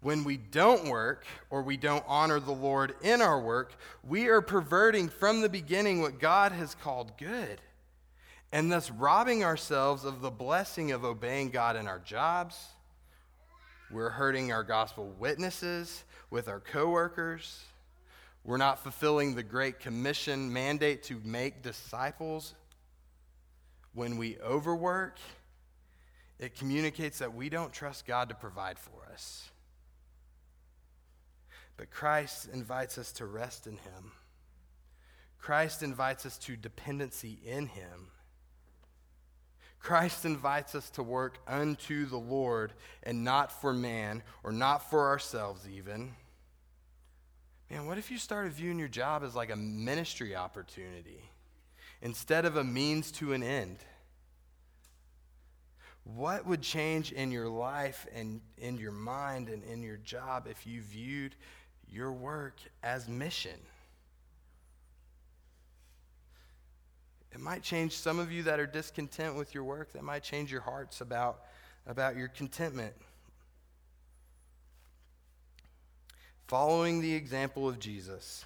When 0.00 0.22
we 0.22 0.36
don't 0.36 0.88
work 0.88 1.26
or 1.50 1.62
we 1.62 1.76
don't 1.76 2.04
honor 2.06 2.38
the 2.38 2.52
Lord 2.52 2.94
in 3.02 3.20
our 3.20 3.40
work, 3.40 3.74
we 4.04 4.28
are 4.28 4.40
perverting 4.40 5.08
from 5.08 5.40
the 5.40 5.48
beginning 5.48 6.00
what 6.00 6.20
God 6.20 6.52
has 6.52 6.76
called 6.76 7.18
good, 7.18 7.60
and 8.52 8.70
thus 8.70 8.88
robbing 8.92 9.42
ourselves 9.42 10.04
of 10.04 10.20
the 10.20 10.30
blessing 10.30 10.92
of 10.92 11.04
obeying 11.04 11.50
God 11.50 11.74
in 11.74 11.88
our 11.88 11.98
jobs. 11.98 12.56
We're 13.90 14.10
hurting 14.10 14.52
our 14.52 14.62
gospel 14.62 15.12
witnesses 15.18 16.04
with 16.30 16.46
our 16.46 16.60
coworkers 16.60 17.64
we're 18.46 18.56
not 18.58 18.78
fulfilling 18.78 19.34
the 19.34 19.42
Great 19.42 19.80
Commission 19.80 20.52
mandate 20.52 21.02
to 21.04 21.20
make 21.24 21.62
disciples, 21.62 22.54
when 23.92 24.16
we 24.18 24.38
overwork, 24.38 25.18
it 26.38 26.54
communicates 26.54 27.18
that 27.18 27.34
we 27.34 27.48
don't 27.48 27.72
trust 27.72 28.06
God 28.06 28.28
to 28.28 28.36
provide 28.36 28.78
for 28.78 29.10
us. 29.12 29.48
But 31.76 31.90
Christ 31.90 32.48
invites 32.52 32.98
us 32.98 33.10
to 33.12 33.26
rest 33.26 33.66
in 33.66 33.78
Him. 33.78 34.12
Christ 35.40 35.82
invites 35.82 36.24
us 36.24 36.38
to 36.38 36.56
dependency 36.56 37.40
in 37.44 37.66
Him. 37.66 38.10
Christ 39.80 40.24
invites 40.24 40.76
us 40.76 40.88
to 40.90 41.02
work 41.02 41.38
unto 41.48 42.06
the 42.06 42.16
Lord 42.16 42.74
and 43.02 43.24
not 43.24 43.60
for 43.60 43.72
man 43.72 44.22
or 44.44 44.52
not 44.52 44.88
for 44.88 45.08
ourselves, 45.08 45.66
even. 45.68 46.14
Man, 47.70 47.86
what 47.86 47.98
if 47.98 48.10
you 48.10 48.18
started 48.18 48.52
viewing 48.52 48.78
your 48.78 48.88
job 48.88 49.24
as 49.24 49.34
like 49.34 49.50
a 49.50 49.56
ministry 49.56 50.36
opportunity 50.36 51.20
instead 52.00 52.44
of 52.44 52.56
a 52.56 52.64
means 52.64 53.10
to 53.12 53.32
an 53.32 53.42
end? 53.42 53.78
What 56.04 56.46
would 56.46 56.62
change 56.62 57.10
in 57.10 57.32
your 57.32 57.48
life 57.48 58.06
and 58.14 58.40
in 58.56 58.78
your 58.78 58.92
mind 58.92 59.48
and 59.48 59.64
in 59.64 59.82
your 59.82 59.96
job 59.96 60.46
if 60.48 60.64
you 60.64 60.80
viewed 60.80 61.34
your 61.88 62.12
work 62.12 62.60
as 62.84 63.08
mission? 63.08 63.58
It 67.32 67.40
might 67.40 67.62
change 67.62 67.92
some 67.92 68.20
of 68.20 68.30
you 68.30 68.44
that 68.44 68.60
are 68.60 68.66
discontent 68.66 69.34
with 69.34 69.52
your 69.52 69.64
work. 69.64 69.92
That 69.92 70.04
might 70.04 70.22
change 70.22 70.52
your 70.52 70.60
hearts 70.60 71.00
about, 71.00 71.40
about 71.86 72.16
your 72.16 72.28
contentment. 72.28 72.94
Following 76.46 77.00
the 77.00 77.14
example 77.14 77.68
of 77.68 77.80
Jesus, 77.80 78.44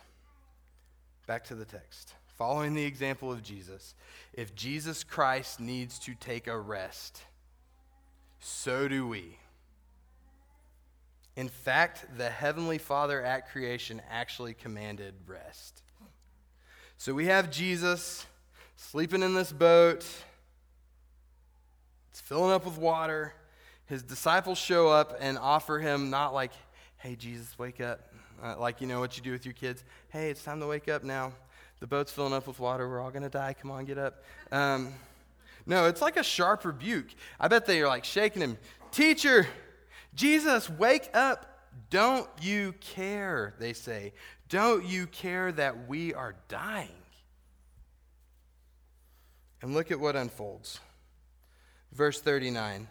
back 1.27 1.45
to 1.45 1.55
the 1.55 1.67
text. 1.67 2.15
Following 2.39 2.73
the 2.73 2.85
example 2.85 3.31
of 3.31 3.43
Jesus, 3.43 3.95
if 4.33 4.55
Jesus 4.55 5.05
Christ 5.05 5.61
needs 5.61 5.99
to 6.01 6.15
take 6.15 6.47
a 6.47 6.59
rest, 6.59 7.21
so 8.39 8.89
do 8.89 9.07
we. 9.07 9.37
In 11.37 11.49
fact, 11.49 12.07
the 12.17 12.31
Heavenly 12.31 12.79
Father 12.79 13.23
at 13.23 13.51
creation 13.51 14.01
actually 14.11 14.55
commanded 14.55 15.13
rest. 15.27 15.83
So 16.97 17.13
we 17.13 17.27
have 17.27 17.51
Jesus 17.51 18.25
sleeping 18.77 19.23
in 19.23 19.35
this 19.35 19.53
boat. 19.53 20.07
It's 22.11 22.21
filling 22.23 22.53
up 22.53 22.65
with 22.65 22.79
water. 22.79 23.35
His 23.85 24.03
disciples 24.03 24.57
show 24.57 24.89
up 24.89 25.19
and 25.21 25.37
offer 25.37 25.79
him 25.79 26.09
not 26.09 26.33
like, 26.33 26.53
hey, 27.01 27.17
Jesus, 27.17 27.59
wake 27.59 27.81
up. 27.81 28.13
Uh, 28.43 28.57
like, 28.59 28.83
you 28.83 28.87
know 28.87 29.01
what 29.01 29.17
you 29.17 29.23
do 29.23 29.33
with 29.33 29.47
your 29.47 29.55
kids. 29.55 29.83
Hey, 30.11 30.29
it's 30.29 30.45
time 30.45 30.61
to 30.61 30.67
wake 30.67 30.87
up 30.89 31.03
now. 31.03 31.33
The 31.81 31.87
boat's 31.87 32.13
filling 32.13 32.35
up 32.35 32.47
with 32.47 32.61
water. 32.61 32.87
We're 32.87 33.01
all 33.01 33.11
going 33.11 33.23
to 33.23 33.31
die. 33.31 33.55
Come 33.55 33.71
on, 33.71 33.87
get 33.87 33.97
up. 33.97 34.23
Um, 34.53 34.93
no, 35.65 35.87
it's 35.87 36.03
like 36.03 36.19
a 36.19 36.23
sharp 36.23 36.65
rebuke. 36.67 37.07
I 37.39 37.49
bet 37.49 37.65
they 37.65 37.81
are 37.81 37.89
like 37.89 38.05
shaking 38.05 38.43
him. 38.43 38.59
Teacher, 38.93 39.47
Jesus, 40.15 40.69
wake 40.69 41.09
up. 41.15 41.47
Don't 41.89 42.29
you 42.43 42.75
care, 42.81 43.55
they 43.59 43.73
say. 43.73 44.13
Don't 44.51 44.85
you 44.85 45.07
care 45.07 45.53
that 45.53 45.89
we 45.89 46.13
are 46.13 46.35
dying? 46.49 46.89
And 49.63 49.73
look 49.73 49.91
at 49.91 49.99
what 49.99 50.17
unfolds. 50.17 50.81
Verse 51.93 52.21
39 52.21 52.89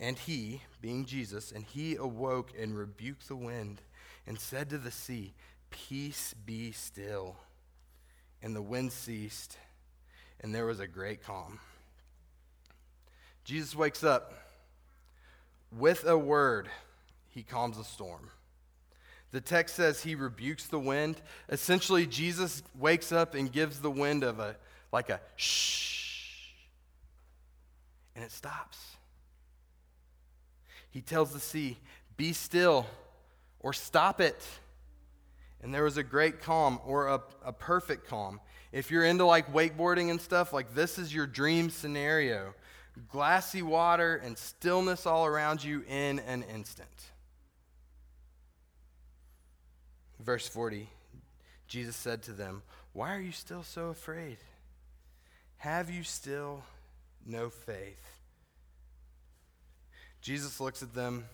And 0.00 0.18
he, 0.18 0.62
being 0.80 1.04
Jesus, 1.04 1.52
and 1.52 1.62
he 1.62 1.94
awoke 1.94 2.52
and 2.58 2.76
rebuked 2.76 3.28
the 3.28 3.36
wind 3.36 3.82
and 4.26 4.40
said 4.40 4.70
to 4.70 4.78
the 4.78 4.90
sea, 4.90 5.34
Peace 5.70 6.34
be 6.46 6.72
still. 6.72 7.36
And 8.42 8.56
the 8.56 8.62
wind 8.62 8.90
ceased, 8.90 9.58
and 10.40 10.54
there 10.54 10.64
was 10.64 10.80
a 10.80 10.86
great 10.86 11.22
calm. 11.22 11.60
Jesus 13.44 13.76
wakes 13.76 14.02
up. 14.02 14.32
With 15.70 16.04
a 16.04 16.18
word, 16.18 16.68
he 17.28 17.42
calms 17.42 17.76
the 17.76 17.84
storm. 17.84 18.30
The 19.30 19.40
text 19.40 19.76
says 19.76 20.02
he 20.02 20.16
rebukes 20.16 20.66
the 20.66 20.80
wind. 20.80 21.20
Essentially, 21.48 22.06
Jesus 22.06 22.62
wakes 22.76 23.12
up 23.12 23.34
and 23.34 23.52
gives 23.52 23.78
the 23.78 23.90
wind 23.90 24.24
of 24.24 24.40
a 24.40 24.56
like 24.92 25.10
a 25.10 25.20
shh 25.36 25.90
and 28.20 28.24
it 28.24 28.32
stops. 28.32 28.89
He 30.90 31.00
tells 31.00 31.32
the 31.32 31.40
sea, 31.40 31.78
Be 32.16 32.32
still 32.32 32.86
or 33.60 33.72
stop 33.72 34.20
it. 34.20 34.42
And 35.62 35.74
there 35.74 35.84
was 35.84 35.96
a 35.96 36.02
great 36.02 36.40
calm 36.40 36.80
or 36.86 37.08
a, 37.08 37.20
a 37.44 37.52
perfect 37.52 38.08
calm. 38.08 38.40
If 38.72 38.90
you're 38.90 39.04
into 39.04 39.26
like 39.26 39.52
wakeboarding 39.52 40.10
and 40.10 40.20
stuff, 40.20 40.52
like 40.52 40.74
this 40.74 40.98
is 40.98 41.14
your 41.14 41.26
dream 41.26 41.70
scenario 41.70 42.54
glassy 43.08 43.62
water 43.62 44.16
and 44.16 44.36
stillness 44.36 45.06
all 45.06 45.24
around 45.24 45.64
you 45.64 45.82
in 45.88 46.18
an 46.20 46.42
instant. 46.42 46.88
Verse 50.18 50.46
40 50.46 50.88
Jesus 51.66 51.94
said 51.94 52.22
to 52.24 52.32
them, 52.32 52.62
Why 52.92 53.14
are 53.14 53.20
you 53.20 53.32
still 53.32 53.62
so 53.62 53.88
afraid? 53.88 54.38
Have 55.58 55.88
you 55.88 56.02
still 56.02 56.64
no 57.26 57.50
faith. 57.50 58.19
Jesus 60.20 60.60
looks 60.60 60.82
at 60.82 60.94
them. 60.94 61.24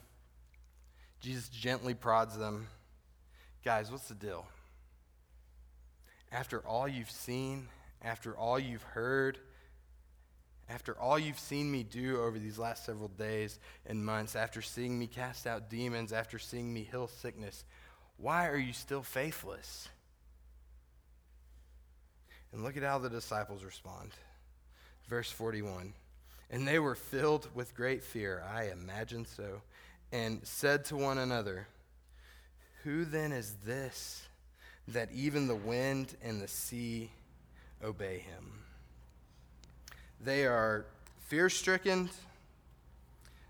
Jesus 1.21 1.49
gently 1.49 1.95
prods 1.95 2.37
them. 2.37 2.69
Guys, 3.65 3.91
what's 3.91 4.09
the 4.09 4.15
deal? 4.15 4.47
After 6.31 6.61
all 6.61 6.87
you've 6.87 7.11
seen, 7.11 7.69
after 8.03 8.37
all 8.37 8.59
you've 8.59 8.83
heard, 8.83 9.39
after 10.69 10.99
all 10.99 11.19
you've 11.19 11.39
seen 11.39 11.71
me 11.71 11.85
do 11.85 12.21
over 12.21 12.39
these 12.39 12.59
last 12.59 12.85
several 12.85 13.09
days 13.09 13.59
and 13.87 14.05
months, 14.05 14.35
after 14.35 14.61
seeing 14.61 14.99
me 14.99 15.07
cast 15.07 15.47
out 15.47 15.71
demons, 15.71 16.13
after 16.13 16.39
seeing 16.39 16.73
me 16.73 16.87
heal 16.91 17.09
sickness, 17.09 17.65
why 18.17 18.49
are 18.49 18.57
you 18.57 18.73
still 18.73 19.03
faithless? 19.03 19.89
And 22.53 22.65
look 22.65 22.77
at 22.77 22.83
how 22.83 22.99
the 22.99 23.11
disciples 23.11 23.65
respond. 23.65 24.13
Verse 25.09 25.31
41 25.31 25.93
And 26.51 26.67
they 26.67 26.79
were 26.79 26.95
filled 26.95 27.49
with 27.55 27.75
great 27.75 28.03
fear, 28.03 28.45
I 28.49 28.65
imagine 28.67 29.27
so, 29.27 29.63
and 30.13 30.41
said 30.45 30.85
to 30.87 30.97
one 30.97 31.19
another, 31.19 31.67
Who 32.85 33.05
then 33.05 33.33
is 33.33 33.55
this 33.65 34.27
that 34.89 35.11
even 35.13 35.49
the 35.49 35.57
wind 35.57 36.17
and 36.23 36.41
the 36.41 36.49
sea 36.49 37.11
obey 37.83 38.19
him? 38.19 38.65
They 40.21 40.47
are 40.47 40.87
fear 41.27 41.51
stricken. 41.51 42.11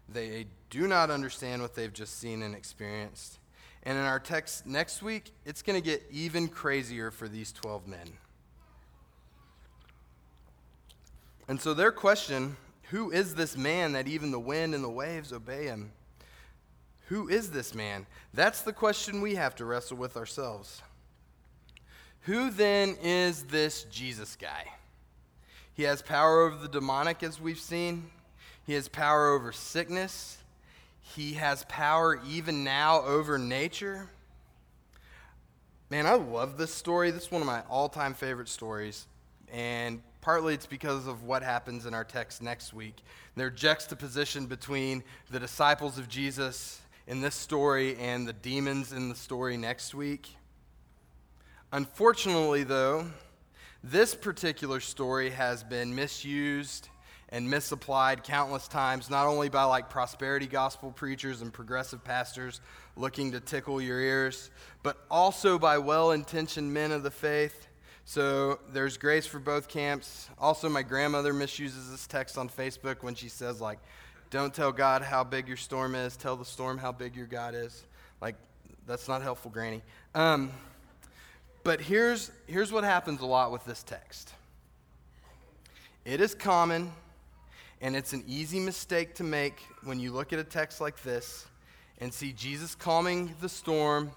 They 0.08 0.46
do 0.70 0.86
not 0.86 1.10
understand 1.10 1.62
what 1.62 1.74
they've 1.74 1.92
just 1.92 2.18
seen 2.18 2.42
and 2.42 2.54
experienced. 2.54 3.38
And 3.82 3.96
in 3.96 4.04
our 4.04 4.18
text 4.18 4.66
next 4.66 5.02
week, 5.02 5.32
it's 5.44 5.62
going 5.62 5.80
to 5.80 5.84
get 5.84 6.04
even 6.10 6.48
crazier 6.48 7.10
for 7.10 7.28
these 7.28 7.52
12 7.52 7.86
men. 7.86 8.08
And 11.48 11.60
so 11.60 11.74
their 11.74 11.92
question 11.92 12.56
who 12.90 13.10
is 13.10 13.34
this 13.34 13.56
man 13.56 13.92
that 13.92 14.06
even 14.06 14.30
the 14.30 14.40
wind 14.40 14.74
and 14.74 14.84
the 14.84 14.88
waves 14.88 15.32
obey 15.32 15.64
him? 15.64 15.92
Who 17.08 17.28
is 17.28 17.50
this 17.50 17.74
man? 17.74 18.06
That's 18.34 18.62
the 18.62 18.72
question 18.72 19.20
we 19.20 19.36
have 19.36 19.54
to 19.56 19.64
wrestle 19.64 19.96
with 19.96 20.16
ourselves. 20.16 20.82
Who 22.22 22.50
then 22.50 22.96
is 23.02 23.44
this 23.44 23.84
Jesus 23.84 24.36
guy? 24.36 24.64
He 25.74 25.84
has 25.84 26.02
power 26.02 26.42
over 26.42 26.56
the 26.56 26.68
demonic, 26.68 27.22
as 27.22 27.40
we've 27.40 27.60
seen. 27.60 28.10
He 28.66 28.72
has 28.72 28.88
power 28.88 29.28
over 29.28 29.52
sickness. 29.52 30.38
He 31.00 31.34
has 31.34 31.64
power 31.68 32.20
even 32.26 32.64
now 32.64 33.02
over 33.02 33.38
nature. 33.38 34.08
Man, 35.88 36.06
I 36.06 36.14
love 36.14 36.58
this 36.58 36.74
story. 36.74 37.12
This 37.12 37.24
is 37.24 37.30
one 37.30 37.42
of 37.42 37.46
my 37.46 37.62
all 37.70 37.88
time 37.88 38.14
favorite 38.14 38.48
stories. 38.48 39.06
And 39.52 40.02
Partly 40.26 40.54
it's 40.54 40.66
because 40.66 41.06
of 41.06 41.23
what 41.23 41.45
happens 41.45 41.87
in 41.87 41.95
our 41.95 42.02
text 42.02 42.42
next 42.42 42.75
week. 42.75 42.97
Their 43.37 43.49
juxtaposition 43.49 44.47
between 44.47 45.04
the 45.30 45.38
disciples 45.38 45.99
of 45.99 46.09
Jesus 46.09 46.80
in 47.06 47.21
this 47.21 47.37
story 47.37 47.95
and 47.95 48.26
the 48.26 48.33
demons 48.33 48.92
in 48.92 49.09
the 49.09 49.14
story 49.14 49.56
next 49.56 49.95
week. 49.95 50.35
Unfortunately, 51.71 52.64
though, 52.64 53.06
this 53.85 54.16
particular 54.16 54.80
story 54.80 55.30
has 55.30 55.62
been 55.62 55.95
misused 55.95 56.88
and 57.28 57.49
misapplied 57.49 58.25
countless 58.25 58.66
times, 58.66 59.09
not 59.09 59.28
only 59.28 59.49
by 59.49 59.62
like 59.62 59.88
prosperity 59.88 60.49
gospel 60.49 60.90
preachers 60.90 61.40
and 61.40 61.52
progressive 61.52 62.02
pastors 62.02 62.61
looking 62.97 63.30
to 63.30 63.38
tickle 63.38 63.80
your 63.80 64.00
ears, 64.00 64.50
but 64.83 65.04
also 65.09 65.56
by 65.56 65.78
well 65.78 66.11
intentioned 66.11 66.75
men 66.75 66.90
of 66.90 67.04
the 67.04 67.12
faith 67.12 67.65
so 68.08 68.60
there's 68.72 68.96
grace 68.96 69.26
for 69.26 69.40
both 69.40 69.66
camps. 69.66 70.28
Also, 70.38 70.68
my 70.68 70.82
grandmother 70.82 71.32
misuses 71.32 71.90
this 71.90 72.06
text 72.06 72.38
on 72.38 72.48
Facebook 72.48 73.02
when 73.02 73.16
she 73.16 73.28
says, 73.28 73.60
like, 73.60 73.80
don't 74.30 74.54
tell 74.54 74.70
God 74.70 75.02
how 75.02 75.25
big 75.25 75.48
your 75.48 75.56
storm 75.56 75.96
is, 75.96 76.16
tell 76.16 76.36
the 76.36 76.44
storm 76.44 76.78
how 76.78 76.92
big 76.92 77.16
your 77.16 77.26
God 77.26 77.54
is. 77.54 77.84
Like, 78.20 78.36
that's 78.86 79.08
not 79.08 79.22
helpful, 79.22 79.50
Granny. 79.50 79.82
Um, 80.14 80.52
But 81.64 81.80
here's, 81.80 82.30
here's 82.46 82.70
what 82.70 82.84
happens 82.84 83.20
a 83.22 83.26
lot 83.26 83.50
with 83.50 83.64
this 83.64 83.82
text 83.82 84.32
it 86.04 86.20
is 86.20 86.32
common, 86.32 86.92
and 87.80 87.96
it's 87.96 88.12
an 88.12 88.22
easy 88.28 88.60
mistake 88.60 89.16
to 89.16 89.25
make 89.25 89.58
when 89.82 89.98
you 89.98 90.12
look 90.12 90.32
at 90.32 90.38
a 90.38 90.44
text 90.44 90.80
like 90.80 91.02
this 91.02 91.44
and 91.98 92.14
see 92.14 92.32
Jesus 92.32 92.76
calming 92.76 93.34
the 93.40 93.48
storm. 93.48 94.12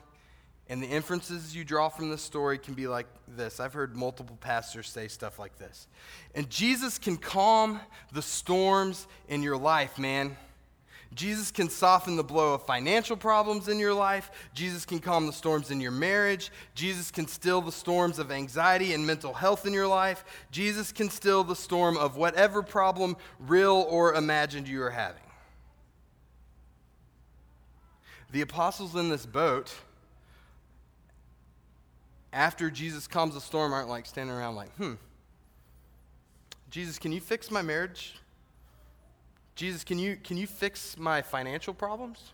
And 0.69 0.83
the 0.83 0.88
inferences 0.88 1.55
you 1.55 1.63
draw 1.63 1.89
from 1.89 2.09
this 2.09 2.21
story 2.21 2.59
can 2.59 2.75
be 2.75 2.88
like 2.88 3.07
this. 3.27 3.59
I've 3.59 3.73
heard 3.73 3.95
multiple 3.95 4.38
pastors 4.39 4.88
say 4.88 5.07
stuff 5.07 5.39
like 5.39 5.57
this. 5.57 5.88
And 6.35 6.47
Jesus 6.47 6.99
can 6.99 7.17
calm 7.17 7.79
the 8.13 8.21
storms 8.21 9.07
in 9.27 9.41
your 9.41 9.57
life, 9.57 9.97
man. 9.97 10.38
Jesus 11.15 11.49
can 11.49 11.69
soften 11.69 12.15
the 12.15 12.23
blow 12.23 12.53
of 12.53 12.67
financial 12.67 13.17
problems 13.17 13.67
in 13.67 13.79
your 13.79 13.95
life. 13.95 14.29
Jesus 14.53 14.85
can 14.85 14.99
calm 14.99 15.25
the 15.25 15.33
storms 15.33 15.71
in 15.71 15.81
your 15.81 15.91
marriage. 15.91 16.51
Jesus 16.75 17.09
can 17.09 17.27
still 17.27 17.61
the 17.61 17.71
storms 17.71 18.19
of 18.19 18.31
anxiety 18.31 18.93
and 18.93 19.07
mental 19.07 19.33
health 19.33 19.65
in 19.65 19.73
your 19.73 19.88
life. 19.88 20.23
Jesus 20.51 20.91
can 20.91 21.09
still 21.09 21.43
the 21.43 21.55
storm 21.55 21.97
of 21.97 22.15
whatever 22.15 22.61
problem, 22.61 23.17
real 23.39 23.88
or 23.89 24.13
imagined, 24.13 24.67
you 24.67 24.83
are 24.83 24.91
having. 24.91 25.23
The 28.31 28.41
apostles 28.41 28.93
in 28.93 29.09
this 29.09 29.25
boat, 29.25 29.73
after 32.31 32.69
Jesus 32.69 33.07
calms 33.07 33.33
the 33.33 33.41
storm, 33.41 33.74
aren't 33.74 33.89
like 33.89 34.05
standing 34.05 34.36
around 34.36 34.55
like, 34.55 34.74
hmm, 34.75 34.93
Jesus, 36.69 37.00
can 37.00 37.12
you 37.12 37.19
fix 37.19 37.50
my 37.50 37.62
marriage? 37.62 38.15
Jesus, 39.55 39.83
can 39.83 40.00
you, 40.00 40.15
can 40.24 40.38
you 40.38 40.48
fix 40.48 40.98
my 40.98 41.21
financial 41.21 41.74
problems? 41.74 42.31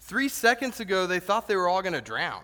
Three 0.00 0.28
seconds 0.28 0.80
ago, 0.80 1.06
they 1.06 1.20
thought 1.20 1.48
they 1.48 1.56
were 1.56 1.68
all 1.68 1.82
going 1.82 1.92
to 1.92 2.00
drown. 2.00 2.42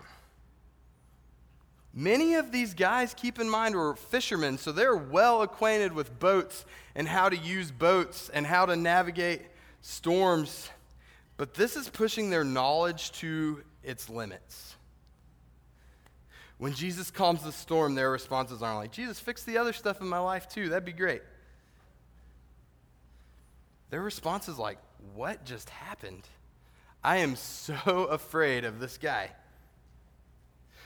Many 1.93 2.35
of 2.35 2.51
these 2.51 2.73
guys, 2.73 3.13
keep 3.13 3.39
in 3.39 3.49
mind, 3.49 3.75
were 3.75 3.95
fishermen, 3.95 4.57
so 4.57 4.71
they're 4.71 4.95
well 4.95 5.41
acquainted 5.41 5.91
with 5.93 6.19
boats 6.19 6.65
and 6.93 7.07
how 7.07 7.29
to 7.29 7.35
use 7.35 7.71
boats 7.71 8.29
and 8.33 8.45
how 8.45 8.65
to 8.65 8.75
navigate 8.75 9.41
storms. 9.81 10.69
But 11.37 11.55
this 11.55 11.75
is 11.75 11.89
pushing 11.89 12.29
their 12.29 12.43
knowledge 12.43 13.11
to 13.13 13.63
its 13.83 14.09
limits. 14.09 14.75
When 16.59 16.73
Jesus 16.73 17.09
calms 17.09 17.41
the 17.41 17.53
storm, 17.53 17.95
their 17.95 18.11
responses 18.11 18.61
aren't 18.61 18.79
like, 18.79 18.91
Jesus, 18.91 19.17
fix 19.17 19.43
the 19.43 19.57
other 19.57 19.71
stuff 19.71 20.01
in 20.01 20.07
my 20.07 20.19
life 20.19 20.47
too. 20.49 20.69
That'd 20.69 20.85
be 20.85 20.91
great. 20.91 21.21
Their 23.89 24.01
response 24.01 24.49
is 24.49 24.59
like, 24.59 24.77
What 25.15 25.45
just 25.45 25.69
happened? 25.69 26.27
I 27.01 27.17
am 27.17 27.37
so 27.37 27.73
afraid 28.11 28.65
of 28.65 28.79
this 28.79 28.97
guy. 28.97 29.31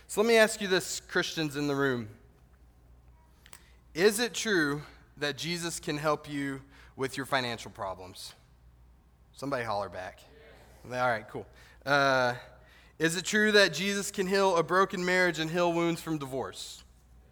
So 0.08 0.22
let 0.22 0.28
me 0.28 0.38
ask 0.38 0.62
you 0.62 0.68
this, 0.68 1.00
Christians 1.00 1.58
in 1.58 1.68
the 1.68 1.76
room. 1.76 2.08
Is 3.96 4.20
it 4.20 4.36
true 4.36 4.84
that 5.18 5.38
Jesus 5.38 5.80
can 5.80 5.98
help 5.98 6.30
you 6.30 6.62
with 6.96 7.18
your 7.18 7.26
financial 7.26 7.72
problems? 7.72 8.34
Somebody 9.36 9.64
holler 9.64 9.90
back. 9.90 10.20
All 10.86 10.92
right, 10.92 11.28
cool. 11.30 11.48
Uh, 11.84 12.36
is 13.04 13.18
it 13.18 13.26
true 13.26 13.52
that 13.52 13.74
Jesus 13.74 14.12
can 14.12 14.28
heal 14.28 14.56
a 14.56 14.64
broken 14.64 15.04
marriage 15.04 15.38
and 15.38 15.52
heal 15.52 15.74
wounds 15.74 16.00
from 16.00 16.18
divorce? 16.18 16.86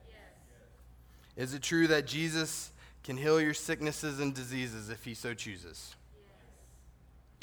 Yes. 0.06 1.48
Is 1.48 1.54
it 1.54 1.62
true 1.62 1.88
that 1.88 2.06
Jesus 2.06 2.72
can 3.06 3.16
heal 3.16 3.40
your 3.40 3.54
sicknesses 3.54 4.20
and 4.20 4.36
diseases 4.36 4.90
if 4.90 5.06
he 5.06 5.14
so 5.14 5.34
chooses? 5.34 5.96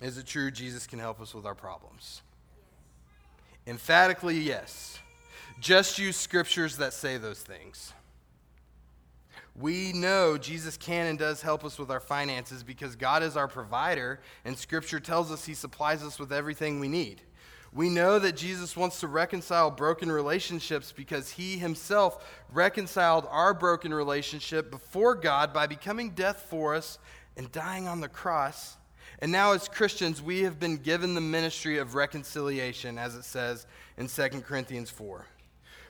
Yes. 0.03 0.11
Is 0.11 0.19
it 0.19 0.27
true 0.27 0.51
Jesus 0.51 0.87
can 0.87 0.99
help 0.99 1.23
us 1.23 1.33
with 1.33 1.47
our 1.47 1.55
problems? 1.55 2.21
Yes. 3.65 3.73
Emphatically, 3.73 4.39
yes. 4.39 4.99
Just 5.59 5.99
use 5.99 6.15
scriptures 6.15 6.77
that 6.77 6.93
say 6.93 7.17
those 7.17 7.41
things. 7.41 7.95
We 9.57 9.95
know 9.95 10.37
Jesus 10.37 10.77
can 10.77 11.07
and 11.07 11.19
does 11.19 11.41
help 11.41 11.65
us 11.65 11.79
with 11.79 11.91
our 11.91 11.99
finances 11.99 12.63
because 12.63 12.95
God 12.95 13.23
is 13.23 13.39
our 13.39 13.49
provider, 13.49 14.21
and 14.45 14.55
Scripture 14.55 15.01
tells 15.01 15.33
us 15.33 15.47
He 15.47 15.55
supplies 15.55 16.05
us 16.05 16.19
with 16.19 16.31
everything 16.31 16.79
we 16.79 16.89
need. 16.89 17.23
We 17.79 17.91
know 17.91 18.19
that 18.19 18.35
Jesus 18.35 18.77
wants 18.77 18.99
to 18.99 19.07
reconcile 19.07 19.71
broken 19.71 20.11
relationships 20.11 20.91
because 20.91 21.31
he 21.31 21.59
himself 21.59 22.29
reconciled 22.53 23.25
our 23.31 23.55
broken 23.55 23.95
relationship 23.95 24.69
before 24.69 25.15
God 25.15 25.53
by 25.53 25.69
becoming 25.69 26.11
death 26.11 26.45
for 26.51 26.75
us 26.75 26.99
and 27.37 27.53
dying 27.53 27.87
on 27.87 28.01
the 28.01 28.09
cross. 28.09 28.77
And 29.21 29.31
now, 29.31 29.53
as 29.53 29.69
Christians, 29.69 30.21
we 30.21 30.43
have 30.43 30.59
been 30.59 30.79
given 30.79 31.15
the 31.15 31.21
ministry 31.21 31.79
of 31.79 31.95
reconciliation, 31.95 32.99
as 32.99 33.15
it 33.15 33.23
says 33.23 33.65
in 33.97 34.09
2 34.09 34.41
Corinthians 34.41 34.91
4. 34.91 35.25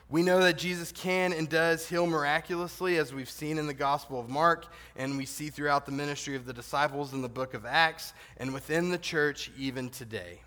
We 0.09 0.21
know 0.21 0.41
that 0.41 0.59
Jesus 0.59 0.91
can 0.91 1.33
and 1.33 1.49
does 1.49 1.89
heal 1.89 2.05
miraculously, 2.05 2.97
as 2.97 3.15
we've 3.15 3.27
seen 3.27 3.57
in 3.57 3.65
the 3.65 3.73
Gospel 3.73 4.19
of 4.19 4.29
Mark, 4.29 4.67
and 4.95 5.17
we 5.17 5.25
see 5.25 5.49
throughout 5.49 5.87
the 5.87 5.91
ministry 5.91 6.35
of 6.35 6.45
the 6.45 6.53
disciples 6.53 7.13
in 7.13 7.23
the 7.23 7.27
book 7.27 7.55
of 7.55 7.65
Acts, 7.65 8.13
and 8.37 8.53
within 8.53 8.91
the 8.91 8.99
church 8.99 9.49
even 9.57 9.89
today. 9.89 10.41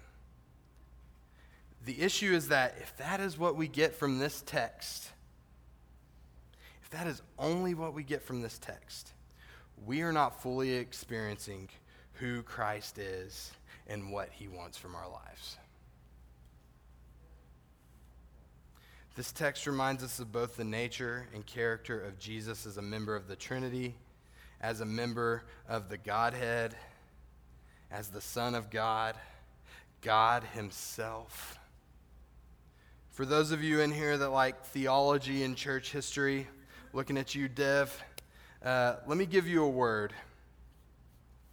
The 1.84 2.00
issue 2.00 2.32
is 2.32 2.48
that 2.48 2.76
if 2.80 2.96
that 2.98 3.20
is 3.20 3.36
what 3.36 3.56
we 3.56 3.66
get 3.66 3.94
from 3.94 4.18
this 4.18 4.42
text, 4.46 5.10
if 6.82 6.90
that 6.90 7.06
is 7.06 7.20
only 7.38 7.74
what 7.74 7.92
we 7.92 8.04
get 8.04 8.22
from 8.22 8.40
this 8.40 8.58
text, 8.58 9.12
we 9.84 10.02
are 10.02 10.12
not 10.12 10.42
fully 10.42 10.74
experiencing 10.74 11.68
who 12.14 12.42
Christ 12.42 12.98
is 12.98 13.50
and 13.88 14.12
what 14.12 14.28
he 14.30 14.46
wants 14.46 14.78
from 14.78 14.94
our 14.94 15.08
lives. 15.10 15.56
This 19.14 19.32
text 19.32 19.66
reminds 19.66 20.02
us 20.02 20.20
of 20.20 20.32
both 20.32 20.56
the 20.56 20.64
nature 20.64 21.26
and 21.34 21.44
character 21.44 22.00
of 22.00 22.18
Jesus 22.18 22.64
as 22.64 22.76
a 22.78 22.82
member 22.82 23.14
of 23.14 23.28
the 23.28 23.36
Trinity, 23.36 23.94
as 24.60 24.80
a 24.80 24.86
member 24.86 25.42
of 25.68 25.88
the 25.88 25.98
Godhead, 25.98 26.74
as 27.90 28.08
the 28.08 28.22
Son 28.22 28.54
of 28.54 28.70
God, 28.70 29.16
God 30.00 30.44
Himself. 30.54 31.58
For 33.12 33.26
those 33.26 33.52
of 33.52 33.62
you 33.62 33.80
in 33.80 33.92
here 33.92 34.16
that 34.16 34.30
like 34.30 34.64
theology 34.64 35.42
and 35.42 35.54
church 35.54 35.92
history, 35.92 36.48
looking 36.94 37.18
at 37.18 37.34
you, 37.34 37.46
Dev, 37.46 37.94
uh, 38.64 38.94
let 39.06 39.18
me 39.18 39.26
give 39.26 39.46
you 39.46 39.64
a 39.64 39.68
word. 39.68 40.14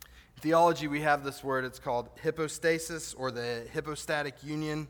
In 0.06 0.42
theology, 0.42 0.88
we 0.88 1.02
have 1.02 1.26
this 1.26 1.44
word. 1.44 1.66
It's 1.66 1.78
called 1.78 2.12
hypostasis 2.24 3.14
or 3.14 3.30
the 3.30 3.68
hypostatic 3.74 4.36
union. 4.42 4.88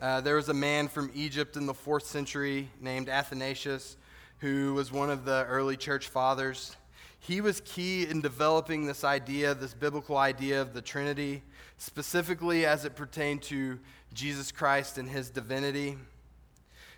Uh, 0.00 0.22
there 0.22 0.36
was 0.36 0.48
a 0.48 0.54
man 0.54 0.88
from 0.88 1.10
Egypt 1.14 1.58
in 1.58 1.66
the 1.66 1.74
fourth 1.74 2.06
century 2.06 2.70
named 2.80 3.10
Athanasius 3.10 3.98
who 4.38 4.72
was 4.72 4.90
one 4.90 5.10
of 5.10 5.26
the 5.26 5.44
early 5.46 5.76
church 5.76 6.08
fathers. 6.08 6.74
He 7.20 7.40
was 7.40 7.60
key 7.64 8.06
in 8.06 8.20
developing 8.20 8.86
this 8.86 9.04
idea, 9.04 9.54
this 9.54 9.74
biblical 9.74 10.16
idea 10.16 10.62
of 10.62 10.72
the 10.72 10.82
Trinity, 10.82 11.42
specifically 11.76 12.64
as 12.64 12.84
it 12.84 12.96
pertained 12.96 13.42
to 13.42 13.78
Jesus 14.14 14.52
Christ 14.52 14.98
and 14.98 15.08
his 15.08 15.30
divinity. 15.30 15.96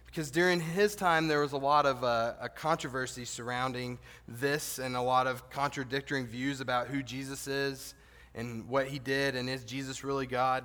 Because 0.07 0.31
during 0.31 0.61
his 0.61 0.97
time, 0.97 1.29
there 1.29 1.41
was 1.41 1.53
a 1.53 1.59
lot 1.59 1.87
of 1.87 2.03
uh, 2.03 2.35
a 2.41 2.49
controversy 2.49 3.25
surrounding 3.25 3.99
this 4.27 4.79
and 4.79 4.97
a 4.97 5.01
lot 5.01 5.27
of 5.27 5.49
contradictory 5.51 6.25
views 6.25 6.61
about 6.61 6.89
who 6.89 7.03
Jesus 7.03 7.47
is 7.47 7.95
and 8.35 8.69
what 8.69 8.89
he 8.89 8.99
did, 8.99 9.37
and 9.37 9.49
is 9.49 9.65
Jesus 9.65 10.05
really 10.05 10.27
God? 10.27 10.65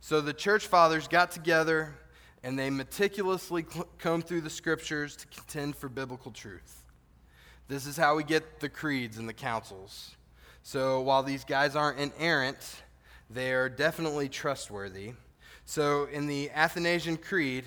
So 0.00 0.20
the 0.20 0.32
church 0.32 0.66
fathers 0.66 1.08
got 1.08 1.30
together 1.30 1.94
and 2.42 2.58
they 2.58 2.70
meticulously 2.70 3.64
combed 3.98 4.26
through 4.26 4.40
the 4.40 4.50
scriptures 4.50 5.16
to 5.16 5.26
contend 5.28 5.76
for 5.76 5.88
biblical 5.88 6.32
truth. 6.32 6.81
This 7.68 7.86
is 7.86 7.96
how 7.96 8.16
we 8.16 8.24
get 8.24 8.60
the 8.60 8.68
creeds 8.68 9.18
and 9.18 9.28
the 9.28 9.32
councils. 9.32 10.16
So 10.62 11.00
while 11.00 11.22
these 11.22 11.44
guys 11.44 11.74
aren't 11.74 11.98
inerrant, 11.98 12.82
they 13.30 13.52
are 13.52 13.68
definitely 13.68 14.28
trustworthy. 14.28 15.12
So 15.64 16.04
in 16.12 16.26
the 16.26 16.50
Athanasian 16.50 17.16
Creed, 17.16 17.64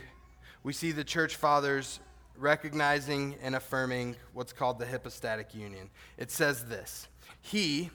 we 0.64 0.74
see 0.74 0.92
the 0.92 1.04
church 1.04 1.36
fathers 1.36 2.00
recognizing 2.38 3.36
and 3.42 3.56
affirming 3.56 4.16
what's 4.34 4.54
called 4.54 4.80
the 4.80 4.86
hypostatic 4.86 5.56
union. 5.56 5.90
It 6.18 6.32
says 6.32 6.66
this 6.66 7.08
He, 7.42 7.90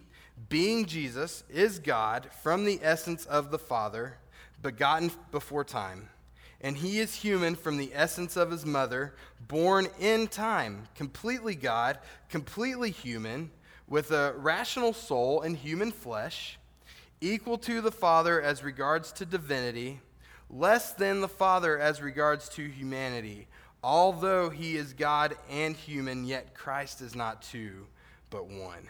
being 0.49 0.87
Jesus, 0.87 1.45
is 1.51 1.79
God 1.79 2.29
from 2.43 2.65
the 2.65 2.81
essence 2.83 3.27
of 3.27 3.51
the 3.51 3.59
Father, 3.59 4.15
begotten 4.63 5.11
before 5.31 5.65
time. 5.65 6.09
And 6.61 6.77
he 6.77 6.99
is 6.99 7.15
human 7.15 7.55
from 7.55 7.79
the 7.79 7.91
essence 7.95 8.37
of 8.37 8.51
his 8.51 8.67
mother, 8.67 9.15
born 9.49 9.89
in 9.99 10.29
time, 10.29 10.89
completely 10.95 11.55
God, 11.55 11.99
completely 12.29 12.91
human, 12.91 13.51
with 13.89 14.11
a 14.13 14.35
rational 14.37 14.93
soul 14.93 15.43
and 15.43 15.57
human 15.57 15.91
flesh 15.91 16.59
equal 17.21 17.59
to 17.59 17.81
the 17.81 17.91
Father 17.91 18.41
as 18.41 18.63
regards 18.63 19.13
to 19.13 19.27
divinity, 19.27 20.01
less 20.49 20.93
than 20.93 21.21
the 21.21 21.29
Father 21.29 21.79
as 21.79 22.01
regards 22.01 22.49
to 22.51 22.67
humanity. 22.67 23.47
Although 23.83 24.51
he 24.51 24.77
is 24.77 24.93
God 24.93 25.37
and 25.51 25.75
human, 25.75 26.25
yet 26.25 26.55
Christ 26.55 27.01
is 27.01 27.15
not 27.15 27.43
two, 27.43 27.87
but 28.29 28.47
one. 28.47 28.89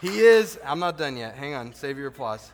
he 0.00 0.20
is, 0.20 0.58
I'm 0.64 0.80
not 0.80 0.98
done 0.98 1.16
yet. 1.16 1.36
Hang 1.36 1.54
on, 1.54 1.72
save 1.74 1.96
your 1.96 2.08
applause. 2.08 2.50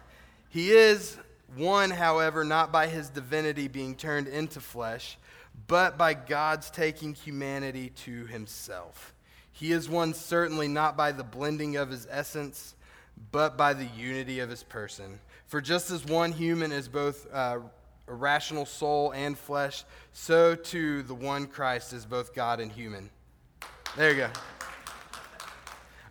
He 0.51 0.71
is 0.71 1.17
One, 1.57 1.91
however, 1.91 2.45
not 2.45 2.71
by 2.71 2.87
his 2.87 3.11
divinity 3.11 3.69
being 3.69 3.95
turned 3.95 4.29
into 4.29 4.61
flesh, 4.61 5.19
but 5.67 5.99
by 5.99 6.15
God's 6.15 6.71
taking 6.71 7.15
humanity 7.15 7.91
to 8.05 8.27
himself. 8.27 9.15
He 9.53 9.73
is 9.73 9.89
one 9.89 10.15
certainly 10.15 10.69
not 10.69 10.97
by 10.97 11.13
the 11.13 11.25
blending 11.25 11.77
of 11.77 11.91
his 11.91 12.07
essence, 12.11 12.75
but 13.33 13.57
by 13.57 13.75
the 13.75 13.87
unity 13.97 14.41
of 14.41 14.49
his 14.49 14.63
person. 14.63 15.19
For 15.47 15.61
just 15.61 15.91
as 15.91 16.05
one 16.05 16.33
human 16.33 16.73
is 16.73 16.89
both 16.89 17.27
uh, 17.33 17.59
a 18.07 18.15
rational 18.15 18.65
soul 18.65 19.13
and 19.13 19.37
flesh, 19.37 19.85
so 20.13 20.55
too 20.55 21.03
the 21.03 21.15
one 21.15 21.47
Christ 21.47 21.93
is 21.93 22.07
both 22.07 22.35
God 22.35 22.61
and 22.61 22.71
human. 22.71 23.11
There 23.97 24.11
you 24.11 24.17
go. 24.17 24.31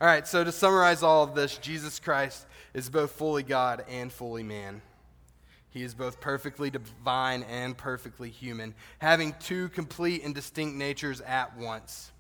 All 0.02 0.08
right, 0.08 0.28
so 0.28 0.44
to 0.44 0.52
summarize 0.52 1.04
all 1.04 1.24
of 1.24 1.36
this, 1.36 1.58
Jesus 1.58 2.00
Christ 2.00 2.46
is 2.74 2.90
both 2.90 3.12
fully 3.12 3.44
God 3.44 3.84
and 3.90 4.12
fully 4.12 4.44
man. 4.44 4.82
He 5.72 5.84
is 5.84 5.94
both 5.94 6.20
perfectly 6.20 6.70
divine 6.70 7.44
and 7.44 7.78
perfectly 7.78 8.30
human, 8.30 8.74
having 8.98 9.36
two 9.40 9.70
complete 9.70 10.24
and 10.24 10.34
distinct 10.34 10.76
natures 10.76 11.22
at 11.22 11.56
once. 11.58 12.12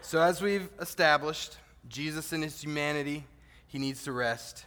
So, 0.00 0.22
as 0.22 0.40
we've 0.40 0.68
established, 0.80 1.58
Jesus 1.88 2.32
in 2.32 2.42
his 2.42 2.62
humanity, 2.62 3.26
he 3.66 3.78
needs 3.78 4.04
to 4.04 4.12
rest. 4.12 4.64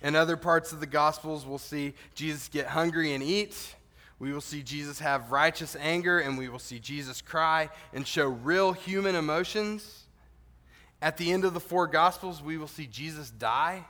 In 0.00 0.14
other 0.14 0.36
parts 0.36 0.72
of 0.72 0.80
the 0.80 0.86
Gospels, 0.86 1.44
we'll 1.44 1.58
see 1.58 1.94
Jesus 2.14 2.48
get 2.48 2.68
hungry 2.68 3.12
and 3.12 3.22
eat. 3.22 3.74
We 4.18 4.32
will 4.32 4.40
see 4.40 4.62
Jesus 4.62 4.98
have 5.00 5.30
righteous 5.30 5.76
anger, 5.78 6.20
and 6.20 6.38
we 6.38 6.48
will 6.48 6.58
see 6.58 6.78
Jesus 6.78 7.20
cry 7.20 7.68
and 7.92 8.06
show 8.06 8.28
real 8.28 8.72
human 8.72 9.14
emotions. 9.14 10.06
At 11.02 11.16
the 11.16 11.32
end 11.32 11.44
of 11.44 11.54
the 11.54 11.60
four 11.60 11.86
Gospels, 11.86 12.42
we 12.42 12.58
will 12.58 12.66
see 12.66 12.86
Jesus 12.86 13.30
die. 13.30 13.84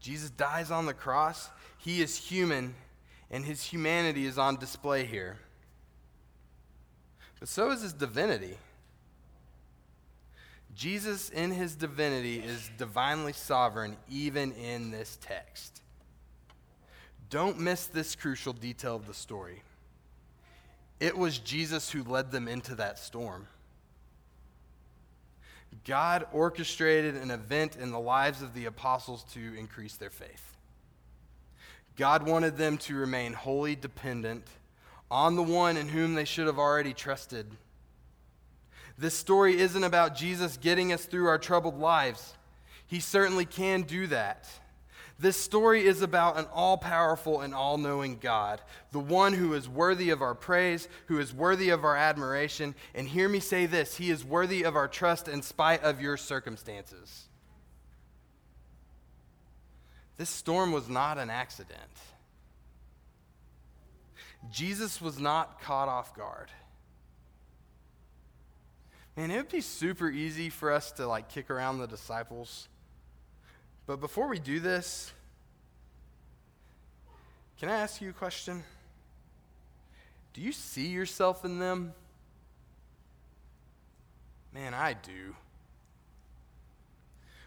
Jesus 0.00 0.30
dies 0.30 0.70
on 0.70 0.86
the 0.86 0.94
cross. 0.94 1.48
He 1.84 2.00
is 2.00 2.16
human, 2.16 2.74
and 3.30 3.44
his 3.44 3.62
humanity 3.62 4.24
is 4.24 4.38
on 4.38 4.56
display 4.56 5.04
here. 5.04 5.36
But 7.38 7.50
so 7.50 7.72
is 7.72 7.82
his 7.82 7.92
divinity. 7.92 8.56
Jesus, 10.74 11.28
in 11.28 11.50
his 11.50 11.76
divinity, 11.76 12.38
is 12.38 12.70
divinely 12.78 13.34
sovereign 13.34 13.98
even 14.10 14.52
in 14.52 14.92
this 14.92 15.18
text. 15.20 15.82
Don't 17.28 17.60
miss 17.60 17.84
this 17.84 18.16
crucial 18.16 18.54
detail 18.54 18.96
of 18.96 19.06
the 19.06 19.12
story. 19.12 19.60
It 21.00 21.18
was 21.18 21.38
Jesus 21.38 21.90
who 21.90 22.02
led 22.02 22.30
them 22.30 22.48
into 22.48 22.74
that 22.76 22.98
storm. 22.98 23.46
God 25.84 26.26
orchestrated 26.32 27.14
an 27.14 27.30
event 27.30 27.76
in 27.76 27.90
the 27.90 28.00
lives 28.00 28.40
of 28.40 28.54
the 28.54 28.64
apostles 28.64 29.22
to 29.34 29.54
increase 29.58 29.96
their 29.96 30.08
faith. 30.08 30.53
God 31.96 32.26
wanted 32.26 32.56
them 32.56 32.78
to 32.78 32.94
remain 32.94 33.32
wholly 33.32 33.76
dependent 33.76 34.46
on 35.10 35.36
the 35.36 35.42
one 35.42 35.76
in 35.76 35.88
whom 35.88 36.14
they 36.14 36.24
should 36.24 36.46
have 36.46 36.58
already 36.58 36.92
trusted 36.92 37.46
this 38.96 39.14
story 39.14 39.58
isn't 39.58 39.82
about 39.84 40.14
Jesus 40.14 40.56
getting 40.56 40.92
us 40.92 41.04
through 41.04 41.26
our 41.26 41.38
troubled 41.38 41.78
lives. 41.78 42.34
He 42.86 43.00
certainly 43.00 43.44
can 43.44 43.82
do 43.82 44.06
that. 44.08 44.48
This 45.18 45.36
story 45.36 45.84
is 45.84 46.02
about 46.02 46.38
an 46.38 46.46
all 46.52 46.76
powerful 46.76 47.40
and 47.40 47.54
all 47.54 47.78
knowing 47.78 48.18
God, 48.18 48.60
the 48.90 49.00
one 49.00 49.32
who 49.32 49.54
is 49.54 49.68
worthy 49.68 50.10
of 50.10 50.22
our 50.22 50.34
praise, 50.34 50.88
who 51.06 51.18
is 51.18 51.32
worthy 51.32 51.70
of 51.70 51.84
our 51.84 51.96
admiration. 51.96 52.74
And 52.94 53.08
hear 53.08 53.28
me 53.28 53.40
say 53.40 53.66
this 53.66 53.96
He 53.96 54.10
is 54.10 54.24
worthy 54.24 54.64
of 54.64 54.76
our 54.76 54.88
trust 54.88 55.28
in 55.28 55.42
spite 55.42 55.82
of 55.82 56.00
your 56.00 56.16
circumstances. 56.16 57.28
This 60.16 60.30
storm 60.30 60.72
was 60.72 60.88
not 60.88 61.18
an 61.18 61.30
accident. 61.30 61.80
Jesus 64.50 65.00
was 65.00 65.18
not 65.18 65.60
caught 65.60 65.88
off 65.88 66.14
guard. 66.14 66.50
Man, 69.16 69.30
it 69.30 69.36
would 69.36 69.48
be 69.48 69.60
super 69.60 70.10
easy 70.10 70.50
for 70.50 70.72
us 70.72 70.92
to 70.92 71.06
like 71.06 71.28
kick 71.28 71.50
around 71.50 71.78
the 71.78 71.86
disciples. 71.86 72.68
But 73.86 74.00
before 74.00 74.28
we 74.28 74.38
do 74.38 74.60
this, 74.60 75.12
can 77.58 77.68
I 77.68 77.76
ask 77.76 78.00
you 78.00 78.10
a 78.10 78.12
question? 78.12 78.62
Do 80.32 80.40
you 80.40 80.52
see 80.52 80.88
yourself 80.88 81.44
in 81.44 81.58
them? 81.58 81.94
Man, 84.52 84.74
I 84.74 84.94
do. 84.94 85.34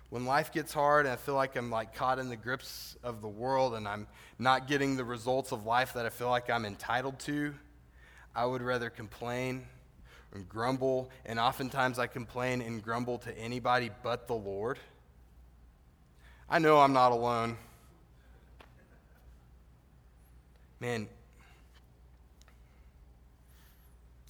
When 0.09 0.25
life 0.25 0.53
gets 0.53 0.73
hard 0.73 1.05
and 1.05 1.13
I 1.13 1.17
feel 1.17 1.35
like 1.35 1.55
I'm 1.57 1.69
like 1.69 1.93
caught 1.93 2.17
in 2.17 2.29
the 2.29 2.37
grips 2.37 2.95
of 3.03 3.21
the 3.21 3.27
world 3.27 3.73
and 3.75 3.87
I'm 3.87 4.07
not 4.39 4.67
getting 4.67 4.95
the 4.95 5.03
results 5.03 5.51
of 5.51 5.65
life 5.65 5.93
that 5.93 6.05
I 6.05 6.09
feel 6.09 6.29
like 6.29 6.49
I'm 6.49 6.65
entitled 6.65 7.19
to, 7.21 7.53
I 8.33 8.45
would 8.45 8.61
rather 8.61 8.89
complain 8.89 9.65
and 10.33 10.47
grumble, 10.47 11.09
and 11.25 11.39
oftentimes 11.39 11.99
I 11.99 12.07
complain 12.07 12.61
and 12.61 12.83
grumble 12.83 13.17
to 13.19 13.37
anybody 13.37 13.89
but 14.03 14.27
the 14.27 14.35
Lord. 14.35 14.77
I 16.49 16.59
know 16.59 16.79
I'm 16.79 16.93
not 16.93 17.11
alone. 17.11 17.57
Man, 20.79 21.07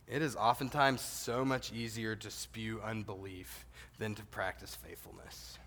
it 0.07 0.21
is 0.21 0.35
oftentimes 0.35 1.01
so 1.01 1.43
much 1.43 1.73
easier 1.73 2.15
to 2.15 2.31
spew 2.31 2.79
unbelief 2.81 3.65
than 3.99 4.15
to 4.15 4.23
practice 4.23 4.75
faithfulness. 4.75 5.59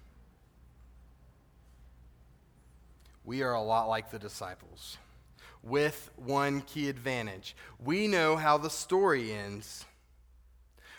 We 3.24 3.42
are 3.42 3.52
a 3.52 3.62
lot 3.62 3.88
like 3.88 4.11
the 4.11 4.18
disciples, 4.18 4.98
with 5.62 6.11
one 6.16 6.62
key 6.62 6.88
advantage. 6.88 7.54
We 7.78 8.09
know 8.09 8.37
how 8.37 8.59
the 8.59 8.70
story 8.70 9.33
ends. 9.33 9.85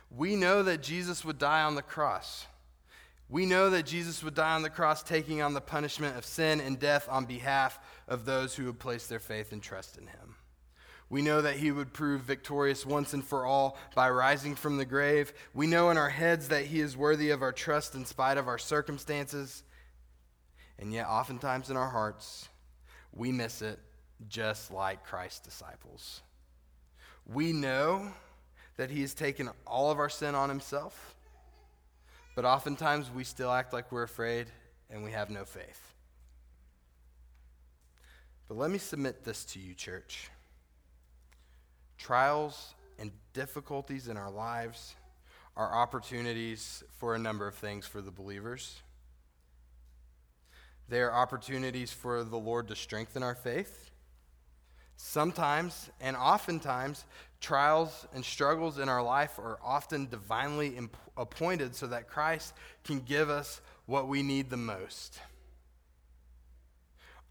We 0.10 0.36
know 0.36 0.64
that 0.64 0.84
Jesus 0.84 1.26
would 1.26 1.40
die 1.40 1.64
on 1.64 1.76
the 1.76 1.82
cross. 1.82 2.46
We 3.30 3.46
know 3.46 3.70
that 3.70 3.86
Jesus 3.86 4.24
would 4.24 4.36
die 4.36 4.56
on 4.56 4.62
the 4.62 4.70
cross, 4.70 5.04
taking 5.04 5.42
on 5.42 5.54
the 5.54 5.62
punishment 5.62 6.18
of 6.18 6.26
sin 6.26 6.60
and 6.60 6.78
death 6.78 7.08
on 7.10 7.26
behalf 7.26 7.80
of 8.08 8.26
those 8.26 8.56
who 8.56 8.66
would 8.66 8.80
place 8.80 9.08
their 9.08 9.20
faith 9.20 9.54
and 9.54 9.64
trust 9.64 9.98
in 9.98 10.08
him. 10.08 10.36
We 11.10 11.22
know 11.22 11.42
that 11.42 11.58
he 11.58 11.72
would 11.72 11.94
prove 11.94 12.22
victorious 12.22 12.86
once 12.86 13.14
and 13.14 13.24
for 13.24 13.46
all 13.46 13.78
by 13.96 14.10
rising 14.10 14.56
from 14.56 14.78
the 14.78 14.86
grave. 14.86 15.34
We 15.54 15.68
know 15.68 15.90
in 15.90 15.98
our 15.98 16.10
heads 16.10 16.50
that 16.50 16.66
he 16.66 16.80
is 16.80 16.96
worthy 16.96 17.32
of 17.32 17.42
our 17.42 17.52
trust 17.52 17.96
in 17.96 18.06
spite 18.06 18.38
of 18.38 18.48
our 18.48 18.58
circumstances. 18.58 19.64
And 20.82 20.92
yet, 20.92 21.06
oftentimes 21.08 21.70
in 21.70 21.78
our 21.78 21.90
hearts, 21.90 22.50
we 23.14 23.32
miss 23.32 23.62
it 23.62 23.80
just 24.28 24.72
like 24.72 25.06
Christ's 25.06 25.40
disciples. 25.40 26.22
We 27.32 27.54
know 27.54 28.12
that 28.78 28.90
he 28.90 29.02
has 29.02 29.14
taken 29.14 29.50
all 29.68 29.92
of 29.92 30.00
our 30.00 30.10
sin 30.10 30.34
on 30.34 30.50
himself, 30.50 31.16
but 32.36 32.46
oftentimes 32.46 33.12
we 33.12 33.24
still 33.24 33.52
act 33.52 33.74
like 33.74 33.92
we're 33.92 34.04
afraid 34.04 34.48
and 34.90 35.04
we 35.04 35.12
have 35.12 35.30
no 35.30 35.46
faith. 35.46 35.94
But 38.48 38.58
let 38.58 38.72
me 38.72 38.80
submit 38.80 39.24
this 39.24 39.46
to 39.46 39.60
you, 39.60 39.76
church. 39.76 40.30
Trials 42.00 42.74
and 42.98 43.12
difficulties 43.34 44.08
in 44.08 44.18
our 44.18 44.32
lives 44.32 44.96
are 45.56 45.74
opportunities 45.74 46.84
for 46.98 47.14
a 47.14 47.20
number 47.20 47.48
of 47.48 47.54
things 47.54 47.86
for 47.86 48.02
the 48.02 48.12
believers. 48.12 48.82
They 50.92 51.00
are 51.00 51.14
opportunities 51.14 51.94
for 51.94 52.26
the 52.26 52.38
Lord 52.38 52.68
to 52.68 52.76
strengthen 52.76 53.24
our 53.24 53.34
faith. 53.34 53.92
Sometimes 54.98 55.90
and 56.02 56.18
oftentimes, 56.18 57.06
trials 57.40 58.06
and 58.14 58.26
struggles 58.26 58.78
in 58.78 58.90
our 58.90 59.02
life 59.02 59.40
are 59.40 59.58
often 59.64 60.10
divinely 60.10 60.76
imp- 60.76 60.98
appointed 61.16 61.78
so 61.78 61.88
that 61.88 62.10
Christ 62.10 62.54
can 62.84 63.00
give 63.00 63.30
us 63.30 63.62
what 63.86 64.10
we 64.10 64.22
need 64.22 64.50
the 64.50 64.58
most. 64.58 65.18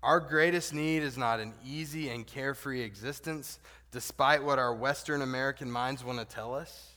Our 0.03 0.21
greatest 0.21 0.73
need 0.73 1.03
is 1.03 1.19
not 1.19 1.39
an 1.39 1.53
easy 1.63 2.09
and 2.09 2.27
carefree 2.27 2.81
existence, 2.81 3.59
despite 3.93 4.43
what 4.43 4.59
our 4.59 4.75
Western 4.75 5.21
American 5.21 5.71
minds 5.71 6.03
want 6.03 6.19
to 6.19 6.25
tell 6.25 6.55
us. 6.55 6.93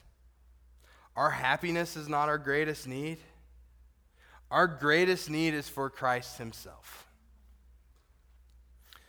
Our 1.18 1.32
happiness 1.32 1.98
is 1.98 2.08
not 2.08 2.30
our 2.30 2.38
greatest 2.38 2.88
need. 2.88 3.18
Our 4.54 4.68
greatest 4.68 5.32
need 5.32 5.56
is 5.56 5.68
for 5.68 5.90
Christ 5.90 6.38
Himself. 6.38 7.08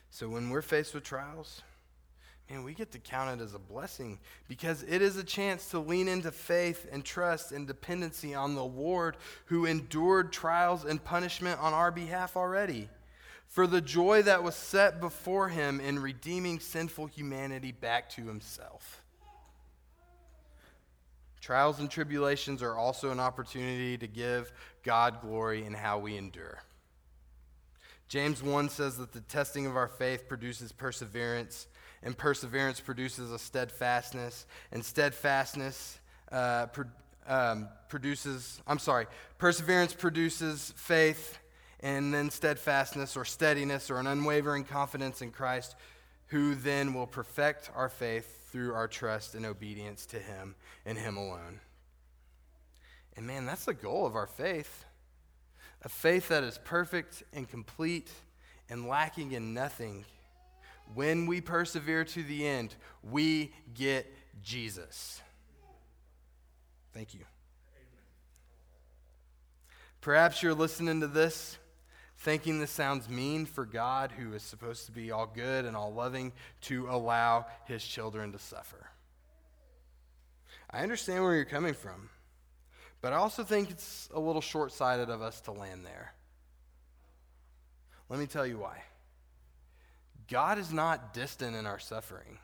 So 0.08 0.26
when 0.26 0.48
we're 0.48 0.62
faced 0.62 0.94
with 0.94 1.04
trials, 1.04 1.60
man, 2.48 2.64
we 2.64 2.72
get 2.72 2.92
to 2.92 2.98
count 2.98 3.38
it 3.38 3.44
as 3.44 3.52
a 3.52 3.58
blessing 3.58 4.20
because 4.48 4.84
it 4.84 5.02
is 5.02 5.18
a 5.18 5.22
chance 5.22 5.68
to 5.72 5.80
lean 5.80 6.08
into 6.08 6.32
faith 6.32 6.86
and 6.90 7.04
trust 7.04 7.52
and 7.52 7.66
dependency 7.66 8.34
on 8.34 8.54
the 8.54 8.64
Lord 8.64 9.18
who 9.44 9.66
endured 9.66 10.32
trials 10.32 10.86
and 10.86 11.04
punishment 11.04 11.60
on 11.60 11.74
our 11.74 11.90
behalf 11.90 12.38
already. 12.38 12.88
For 13.46 13.66
the 13.66 13.82
joy 13.82 14.22
that 14.22 14.42
was 14.42 14.54
set 14.54 14.98
before 14.98 15.50
him 15.50 15.78
in 15.78 15.98
redeeming 15.98 16.58
sinful 16.58 17.08
humanity 17.08 17.70
back 17.70 18.08
to 18.12 18.24
himself. 18.24 19.03
Trials 21.44 21.78
and 21.78 21.90
tribulations 21.90 22.62
are 22.62 22.74
also 22.74 23.10
an 23.10 23.20
opportunity 23.20 23.98
to 23.98 24.06
give 24.06 24.50
God 24.82 25.20
glory 25.20 25.66
in 25.66 25.74
how 25.74 25.98
we 25.98 26.16
endure. 26.16 26.62
James 28.08 28.42
1 28.42 28.70
says 28.70 28.96
that 28.96 29.12
the 29.12 29.20
testing 29.20 29.66
of 29.66 29.76
our 29.76 29.88
faith 29.88 30.26
produces 30.26 30.72
perseverance, 30.72 31.66
and 32.02 32.16
perseverance 32.16 32.80
produces 32.80 33.30
a 33.30 33.38
steadfastness, 33.38 34.46
and 34.72 34.82
steadfastness 34.82 35.98
uh, 36.32 36.64
pro- 36.68 36.86
um, 37.26 37.68
produces, 37.90 38.62
I'm 38.66 38.78
sorry, 38.78 39.06
perseverance 39.36 39.92
produces 39.92 40.72
faith, 40.78 41.38
and 41.80 42.14
then 42.14 42.30
steadfastness 42.30 43.18
or 43.18 43.26
steadiness 43.26 43.90
or 43.90 43.98
an 43.98 44.06
unwavering 44.06 44.64
confidence 44.64 45.20
in 45.20 45.30
Christ, 45.30 45.76
who 46.28 46.54
then 46.54 46.94
will 46.94 47.06
perfect 47.06 47.70
our 47.74 47.90
faith 47.90 48.43
through 48.54 48.72
our 48.72 48.86
trust 48.86 49.34
and 49.34 49.44
obedience 49.44 50.06
to 50.06 50.16
Him 50.16 50.54
and 50.86 50.96
Him 50.96 51.16
alone. 51.16 51.58
And 53.16 53.26
man, 53.26 53.46
that's 53.46 53.64
the 53.64 53.74
goal 53.74 54.06
of 54.06 54.14
our 54.14 54.28
faith 54.28 54.84
a 55.82 55.88
faith 55.88 56.28
that 56.28 56.44
is 56.44 56.58
perfect 56.64 57.24
and 57.32 57.48
complete 57.48 58.10
and 58.70 58.86
lacking 58.86 59.32
in 59.32 59.52
nothing. 59.52 60.04
When 60.94 61.26
we 61.26 61.40
persevere 61.40 62.04
to 62.04 62.22
the 62.22 62.46
end, 62.46 62.74
we 63.02 63.52
get 63.74 64.10
Jesus. 64.42 65.20
Thank 66.94 67.12
you. 67.12 67.20
Perhaps 70.00 70.42
you're 70.44 70.54
listening 70.54 71.00
to 71.00 71.08
this 71.08 71.58
thinking 72.24 72.58
this 72.58 72.70
sounds 72.70 73.08
mean 73.08 73.44
for 73.44 73.66
God, 73.66 74.10
who 74.10 74.32
is 74.32 74.42
supposed 74.42 74.86
to 74.86 74.92
be 74.92 75.12
all 75.12 75.26
good 75.26 75.66
and 75.66 75.76
all 75.76 75.92
loving, 75.92 76.32
to 76.62 76.88
allow 76.88 77.44
his 77.66 77.84
children 77.84 78.32
to 78.32 78.38
suffer. 78.38 78.88
I 80.70 80.82
understand 80.82 81.22
where 81.22 81.34
you're 81.34 81.44
coming 81.44 81.74
from. 81.74 82.08
But 83.02 83.12
I 83.12 83.16
also 83.16 83.44
think 83.44 83.70
it's 83.70 84.08
a 84.14 84.18
little 84.18 84.40
short 84.40 84.72
sighted 84.72 85.10
of 85.10 85.20
us 85.20 85.42
to 85.42 85.52
land 85.52 85.84
there. 85.84 86.14
Let 88.08 88.18
me 88.18 88.26
tell 88.26 88.46
you 88.46 88.56
why. 88.56 88.82
God 90.30 90.58
is 90.58 90.72
not 90.72 91.12
distant 91.12 91.54
in 91.54 91.66
our 91.66 91.78
suffering. 91.78 92.38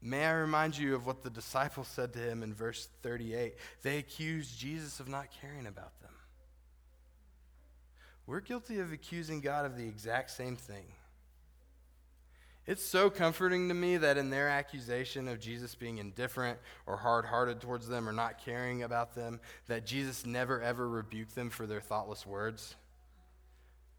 May 0.00 0.24
I 0.24 0.32
remind 0.32 0.78
you 0.78 0.94
of 0.94 1.06
what 1.06 1.22
the 1.22 1.30
disciples 1.30 1.88
said 1.88 2.14
to 2.14 2.18
him 2.18 2.42
in 2.42 2.54
verse 2.54 2.88
38? 3.02 3.54
They 3.82 3.98
accused 3.98 4.58
Jesus 4.58 4.98
of 5.00 5.08
not 5.08 5.28
caring 5.42 5.66
about 5.66 6.00
them. 6.00 6.13
We're 8.26 8.40
guilty 8.40 8.78
of 8.78 8.92
accusing 8.92 9.40
God 9.40 9.66
of 9.66 9.76
the 9.76 9.86
exact 9.86 10.30
same 10.30 10.56
thing. 10.56 10.86
It's 12.66 12.84
so 12.84 13.10
comforting 13.10 13.68
to 13.68 13.74
me 13.74 13.98
that 13.98 14.16
in 14.16 14.30
their 14.30 14.48
accusation 14.48 15.28
of 15.28 15.38
Jesus 15.38 15.74
being 15.74 15.98
indifferent 15.98 16.58
or 16.86 16.96
hard 16.96 17.26
hearted 17.26 17.60
towards 17.60 17.86
them 17.86 18.08
or 18.08 18.12
not 18.12 18.42
caring 18.42 18.82
about 18.82 19.14
them, 19.14 19.40
that 19.66 19.84
Jesus 19.84 20.24
never 20.24 20.62
ever 20.62 20.88
rebuked 20.88 21.34
them 21.34 21.50
for 21.50 21.66
their 21.66 21.82
thoughtless 21.82 22.26
words. 22.26 22.74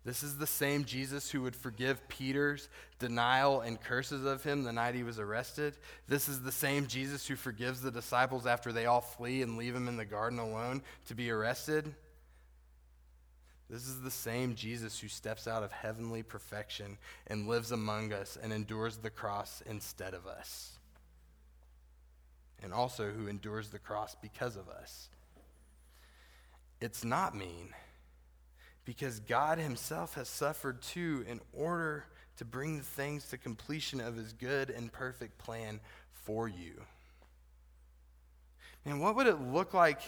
This 0.03 0.23
is 0.23 0.37
the 0.37 0.47
same 0.47 0.85
Jesus 0.85 1.31
who 1.31 1.41
would 1.41 1.55
forgive 1.55 2.07
Peter's 2.07 2.69
denial 2.99 3.61
and 3.61 3.81
curses 3.81 4.23
of 4.25 4.43
him 4.43 4.63
the 4.63 4.71
night 4.71 4.93
he 4.93 5.03
was 5.03 5.19
arrested. 5.19 5.77
This 6.07 6.29
is 6.29 6.41
the 6.41 6.51
same 6.51 6.87
Jesus 6.87 7.27
who 7.27 7.35
forgives 7.35 7.81
the 7.81 7.91
disciples 7.91 8.45
after 8.45 8.71
they 8.71 8.85
all 8.85 9.01
flee 9.01 9.41
and 9.41 9.57
leave 9.57 9.75
him 9.75 9.87
in 9.87 9.97
the 9.97 10.05
garden 10.05 10.37
alone 10.37 10.83
to 11.07 11.15
be 11.15 11.31
arrested. 11.31 11.93
This 13.69 13.87
is 13.87 14.01
the 14.01 14.11
same 14.11 14.55
Jesus 14.55 14.99
who 14.99 15.07
steps 15.07 15.47
out 15.47 15.63
of 15.63 15.71
heavenly 15.71 16.21
perfection 16.21 16.97
and 17.27 17.47
lives 17.47 17.71
among 17.71 18.13
us 18.13 18.37
and 18.41 18.53
endures 18.53 18.97
the 18.97 19.09
cross 19.09 19.63
instead 19.65 20.13
of 20.13 20.27
us. 20.27 20.77
And 22.61 22.71
also 22.71 23.11
who 23.11 23.27
endures 23.27 23.69
the 23.69 23.79
cross 23.79 24.15
because 24.21 24.55
of 24.55 24.69
us. 24.69 25.09
It's 26.79 27.03
not 27.03 27.35
mean 27.35 27.69
because 28.85 29.19
God 29.19 29.57
Himself 29.57 30.13
has 30.13 30.29
suffered 30.29 30.81
too 30.81 31.25
in 31.27 31.41
order 31.51 32.05
to 32.37 32.45
bring 32.45 32.77
the 32.77 32.83
things 32.83 33.27
to 33.29 33.37
completion 33.37 33.99
of 33.99 34.15
His 34.15 34.33
good 34.33 34.69
and 34.69 34.91
perfect 34.91 35.39
plan 35.39 35.79
for 36.11 36.47
you. 36.47 36.81
And 38.85 39.01
what 39.01 39.15
would 39.15 39.25
it 39.25 39.41
look 39.41 39.73
like 39.73 40.01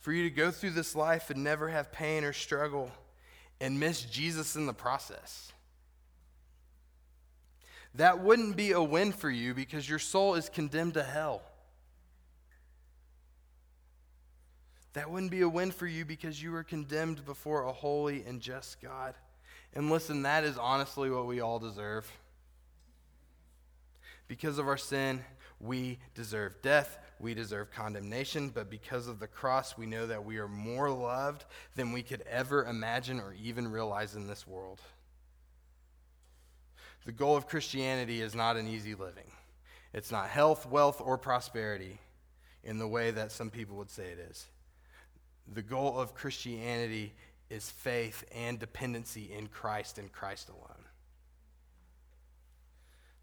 for 0.00 0.12
you 0.12 0.24
to 0.24 0.30
go 0.30 0.50
through 0.50 0.70
this 0.70 0.96
life 0.96 1.30
and 1.30 1.44
never 1.44 1.68
have 1.68 1.92
pain 1.92 2.24
or 2.24 2.32
struggle 2.32 2.90
and 3.60 3.78
miss 3.78 4.02
Jesus 4.02 4.56
in 4.56 4.66
the 4.66 4.72
process. 4.72 5.52
That 7.94 8.20
wouldn't 8.20 8.56
be 8.56 8.72
a 8.72 8.82
win 8.82 9.12
for 9.12 9.30
you 9.30 9.52
because 9.52 9.88
your 9.88 9.98
soul 9.98 10.34
is 10.34 10.48
condemned 10.48 10.94
to 10.94 11.02
hell. 11.02 11.42
That 14.94 15.10
wouldn't 15.10 15.30
be 15.30 15.42
a 15.42 15.48
win 15.48 15.70
for 15.70 15.86
you 15.86 16.04
because 16.04 16.42
you 16.42 16.50
were 16.52 16.64
condemned 16.64 17.24
before 17.24 17.64
a 17.64 17.72
holy 17.72 18.24
and 18.26 18.40
just 18.40 18.80
God. 18.80 19.14
And 19.74 19.90
listen, 19.90 20.22
that 20.22 20.44
is 20.44 20.58
honestly 20.58 21.10
what 21.10 21.26
we 21.26 21.40
all 21.40 21.58
deserve. 21.58 22.10
Because 24.26 24.58
of 24.58 24.66
our 24.66 24.76
sin, 24.76 25.24
we 25.60 25.98
deserve 26.14 26.60
death, 26.62 26.98
we 27.20 27.34
deserve 27.34 27.70
condemnation, 27.70 28.48
but 28.48 28.70
because 28.70 29.06
of 29.06 29.20
the 29.20 29.26
cross, 29.26 29.76
we 29.76 29.86
know 29.86 30.06
that 30.06 30.24
we 30.24 30.38
are 30.38 30.48
more 30.48 30.90
loved 30.90 31.44
than 31.76 31.92
we 31.92 32.02
could 32.02 32.22
ever 32.22 32.64
imagine 32.64 33.20
or 33.20 33.34
even 33.34 33.70
realize 33.70 34.14
in 34.14 34.26
this 34.26 34.46
world. 34.46 34.80
The 37.04 37.12
goal 37.12 37.36
of 37.36 37.46
Christianity 37.46 38.22
is 38.22 38.34
not 38.34 38.56
an 38.56 38.66
easy 38.66 38.94
living. 38.94 39.30
It's 39.92 40.10
not 40.10 40.28
health, 40.28 40.66
wealth, 40.66 41.00
or 41.04 41.18
prosperity 41.18 41.98
in 42.64 42.78
the 42.78 42.88
way 42.88 43.10
that 43.10 43.32
some 43.32 43.50
people 43.50 43.76
would 43.76 43.90
say 43.90 44.04
it 44.04 44.18
is. 44.30 44.46
The 45.52 45.62
goal 45.62 45.98
of 45.98 46.14
Christianity 46.14 47.12
is 47.50 47.70
faith 47.70 48.24
and 48.34 48.58
dependency 48.58 49.30
in 49.32 49.48
Christ 49.48 49.98
and 49.98 50.10
Christ 50.10 50.48
alone. 50.48 50.84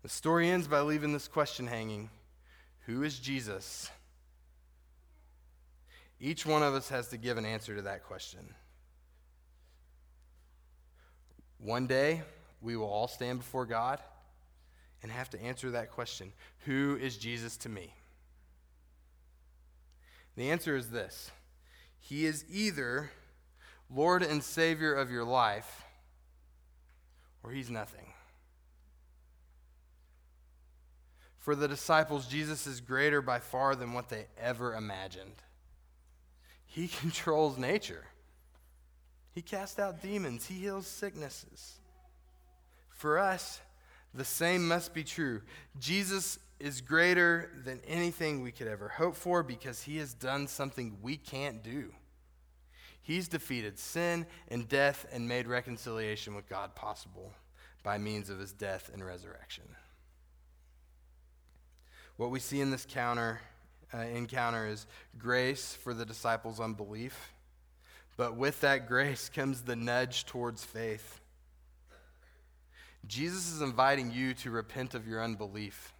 The 0.04 0.10
story 0.10 0.50
ends 0.50 0.68
by 0.68 0.82
leaving 0.82 1.14
this 1.14 1.28
question 1.28 1.66
hanging 1.68 2.10
who 2.88 3.04
is 3.04 3.20
Jesus? 3.20 3.92
Each 6.22 6.46
one 6.46 6.64
of 6.64 6.74
us 6.74 6.88
has 6.88 7.10
to 7.10 7.18
give 7.18 7.38
an 7.38 7.46
answer 7.46 7.76
to 7.76 7.82
that 7.84 8.06
question. 8.06 8.40
One 11.60 11.86
day, 11.86 12.22
we 12.62 12.78
will 12.78 12.88
all 12.88 13.10
stand 13.10 13.40
before 13.40 13.66
God 13.66 14.00
and 15.04 15.12
have 15.12 15.30
to 15.32 15.42
answer 15.42 15.72
that 15.72 15.92
question 15.92 16.32
Who 16.60 16.98
is 17.00 17.18
Jesus 17.18 17.58
to 17.58 17.70
me? 17.70 17.94
The 20.38 20.50
answer 20.50 20.76
is 20.78 20.90
this 20.90 21.32
He 22.00 22.26
is 22.26 22.46
either 22.50 23.12
Lord 23.94 24.24
and 24.24 24.42
Savior 24.42 24.94
of 24.94 25.12
your 25.12 25.26
life, 25.26 25.84
or 27.44 27.52
He's 27.52 27.70
nothing. 27.70 28.14
For 31.48 31.56
the 31.56 31.70
disciples, 31.70 32.28
Jesus 32.28 32.68
is 32.68 32.82
greater 32.82 33.22
by 33.22 33.40
far 33.40 33.74
than 33.74 33.94
what 33.94 34.10
they 34.10 34.26
ever 34.38 34.76
imagined. 34.76 35.32
He 36.66 36.88
controls 37.00 37.58
nature, 37.58 38.04
He 39.32 39.42
casts 39.42 39.80
out 39.80 40.02
demons, 40.02 40.48
He 40.48 40.56
heals 40.56 40.88
sicknesses. 40.88 41.80
For 42.90 43.18
us, 43.18 43.62
the 44.14 44.26
same 44.26 44.68
must 44.68 44.94
be 44.94 45.06
true. 45.06 45.42
Jesus 45.80 46.38
is 46.60 46.82
greater 46.82 47.50
than 47.64 47.80
anything 47.88 48.44
we 48.44 48.52
could 48.52 48.68
ever 48.68 48.90
hope 48.90 49.16
for 49.16 49.42
because 49.42 49.84
He 49.84 50.00
has 50.00 50.14
done 50.14 50.48
something 50.48 50.98
we 51.02 51.16
can't 51.16 51.64
do. 51.64 51.94
He's 53.02 53.30
defeated 53.30 53.80
sin 53.80 54.26
and 54.50 54.68
death 54.68 55.06
and 55.14 55.30
made 55.30 55.48
reconciliation 55.48 56.36
with 56.36 56.50
God 56.50 56.76
possible 56.76 57.32
by 57.84 58.00
means 58.00 58.30
of 58.30 58.38
his 58.38 58.52
death 58.52 58.90
and 58.94 59.02
resurrection. 59.02 59.64
What 62.18 62.32
we 62.32 62.40
see 62.40 62.62
in 62.62 62.72
this 62.72 62.86
counter, 62.90 63.40
uh, 63.94 64.00
encounter 64.00 64.68
is 64.68 64.88
grace 65.18 65.74
for 65.74 65.94
the 65.94 66.06
disciples' 66.06 66.60
unbelief, 66.60 67.32
but 68.18 68.36
with 68.36 68.62
that 68.62 68.88
grace 68.88 69.30
comes 69.30 69.62
the 69.62 69.76
nudge 69.76 70.26
towards 70.26 70.64
faith. 70.64 71.22
Jesus 73.06 73.54
is 73.54 73.62
inviting 73.62 74.12
you 74.12 74.34
to 74.34 74.50
repent 74.50 74.96
of 74.96 75.08
your 75.08 75.24
unbelief. 75.24 75.94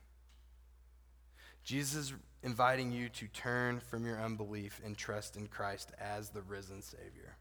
Jesus 1.64 2.08
is 2.08 2.14
inviting 2.42 2.92
you 2.92 3.10
to 3.10 3.28
turn 3.28 3.80
from 3.80 4.06
your 4.06 4.20
unbelief 4.20 4.82
and 4.84 4.98
trust 4.98 5.38
in 5.38 5.48
Christ 5.48 5.92
as 6.00 6.30
the 6.30 6.42
risen 6.42 6.82
Savior. 6.82 7.36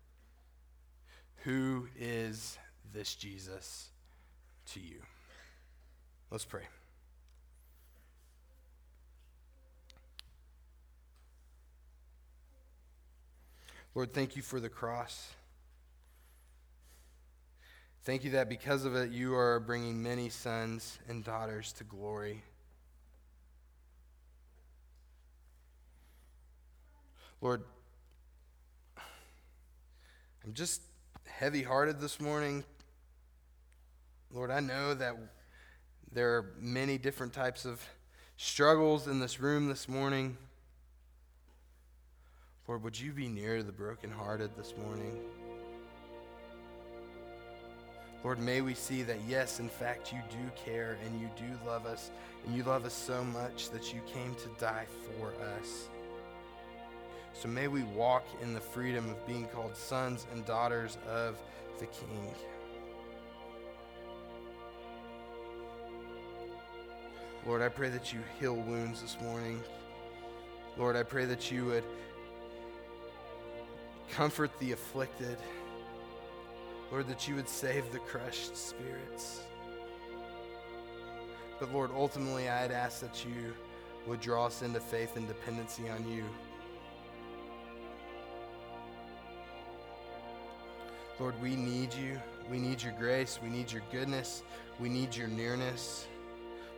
Who 1.45 1.89
is 1.99 2.59
this 2.93 3.15
Jesus 3.15 3.89
to 4.73 4.81
you? 4.81 5.01
Let's 6.31 6.45
pray. 6.45 6.63
Lord, 13.97 14.13
thank 14.13 14.37
you 14.37 14.43
for 14.43 14.61
the 14.61 14.69
cross. 14.69 15.31
Thank 18.05 18.25
you 18.25 18.33
that 18.33 18.47
because 18.47 18.85
of 18.85 18.95
it, 18.95 19.11
you 19.11 19.35
are 19.35 19.59
bringing 19.59 20.03
many 20.03 20.29
sons 20.29 20.99
and 21.09 21.25
daughters 21.25 21.73
to 21.79 21.85
glory. 21.85 22.45
Lord, 27.41 27.63
I'm 30.45 30.53
just 30.53 30.83
heavy 31.25 31.63
hearted 31.63 31.99
this 31.99 32.21
morning. 32.21 32.65
Lord, 34.31 34.51
I 34.51 34.61
know 34.61 34.93
that 34.93 35.17
there 36.13 36.35
are 36.35 36.53
many 36.61 36.99
different 36.99 37.33
types 37.33 37.65
of 37.65 37.81
struggles 38.37 39.09
in 39.09 39.21
this 39.21 39.41
room 39.41 39.69
this 39.69 39.89
morning. 39.89 40.37
Lord, 42.69 42.83
would 42.83 42.99
you 42.99 43.13
be 43.13 43.29
near 43.29 43.63
the 43.63 43.71
brokenhearted 43.71 44.51
this 44.57 44.75
morning? 44.77 45.21
Lord, 48.25 48.41
may 48.41 48.61
we 48.61 48.75
see 48.75 49.03
that, 49.03 49.19
yes, 49.29 49.61
in 49.61 49.69
fact, 49.69 50.13
you 50.13 50.19
do 50.31 50.51
care 50.57 50.99
and 51.05 51.21
you 51.21 51.31
do 51.37 51.45
love 51.65 51.87
us, 51.87 52.11
and 52.45 52.57
you 52.57 52.65
love 52.65 52.85
us 52.85 52.93
so 52.93 53.23
much 53.23 53.71
that 53.71 53.95
you 53.95 54.01
came 54.13 54.35
to 54.35 54.49
die 54.59 54.87
for 55.05 55.33
us. 55.61 55.89
So 57.35 57.47
may 57.47 57.69
we 57.69 57.85
walk 57.85 58.25
in 58.43 58.53
the 58.53 58.61
freedom 58.61 59.09
of 59.11 59.25
being 59.29 59.47
called 59.47 59.77
sons 59.77 60.27
and 60.33 60.45
daughters 60.45 60.99
of 61.09 61.37
the 61.79 61.87
King. 61.87 62.35
Lord, 67.47 67.63
I 67.63 67.69
pray 67.69 67.91
that 67.91 68.13
you 68.13 68.19
heal 68.41 68.57
wounds 68.57 69.03
this 69.03 69.17
morning. 69.23 69.63
Lord, 70.77 70.97
I 70.97 71.05
pray 71.05 71.27
that 71.27 71.53
you 71.53 71.67
would 71.67 71.85
comfort 74.17 74.51
the 74.61 74.73
afflicted. 74.73 75.37
Lord, 76.91 77.07
that 77.09 77.29
you 77.29 77.35
would 77.35 77.49
save 77.49 77.93
the 77.93 77.99
crushed 77.99 78.57
spirits. 78.57 79.43
But 81.61 81.73
Lord, 81.73 81.91
ultimately, 81.95 82.49
I'd 82.49 82.71
ask 82.71 83.01
that 83.01 83.27
you 83.27 83.53
would 84.07 84.21
draw 84.21 84.47
us 84.47 84.63
into 84.63 84.81
faith 84.81 85.17
and 85.17 85.29
dependency 85.29 85.91
on 85.91 86.09
you. 86.11 86.25
Lord, 91.21 91.35
we 91.43 91.55
need 91.55 91.93
you. 91.93 92.19
We 92.51 92.59
need 92.59 92.83
your 92.83 92.95
grace. 92.99 93.39
We 93.43 93.51
need 93.51 93.71
your 93.71 93.83
goodness. 93.93 94.43
We 94.81 94.89
need 94.89 95.15
your 95.15 95.29
nearness. 95.29 96.07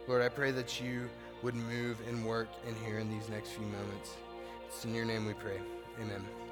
Lord, 0.09 0.23
I 0.23 0.29
pray 0.29 0.51
that 0.53 0.81
you 0.81 1.09
would 1.43 1.55
move 1.55 1.99
and 2.09 2.25
work 2.27 2.49
in 2.67 2.75
here 2.85 2.99
in 2.99 3.09
these 3.11 3.29
next 3.29 3.51
few 3.51 3.67
moments. 3.67 4.17
It's 4.67 4.85
in 4.85 4.95
your 4.95 5.05
name 5.05 5.27
we 5.27 5.35
pray. 5.35 5.61
Amen. 6.01 6.48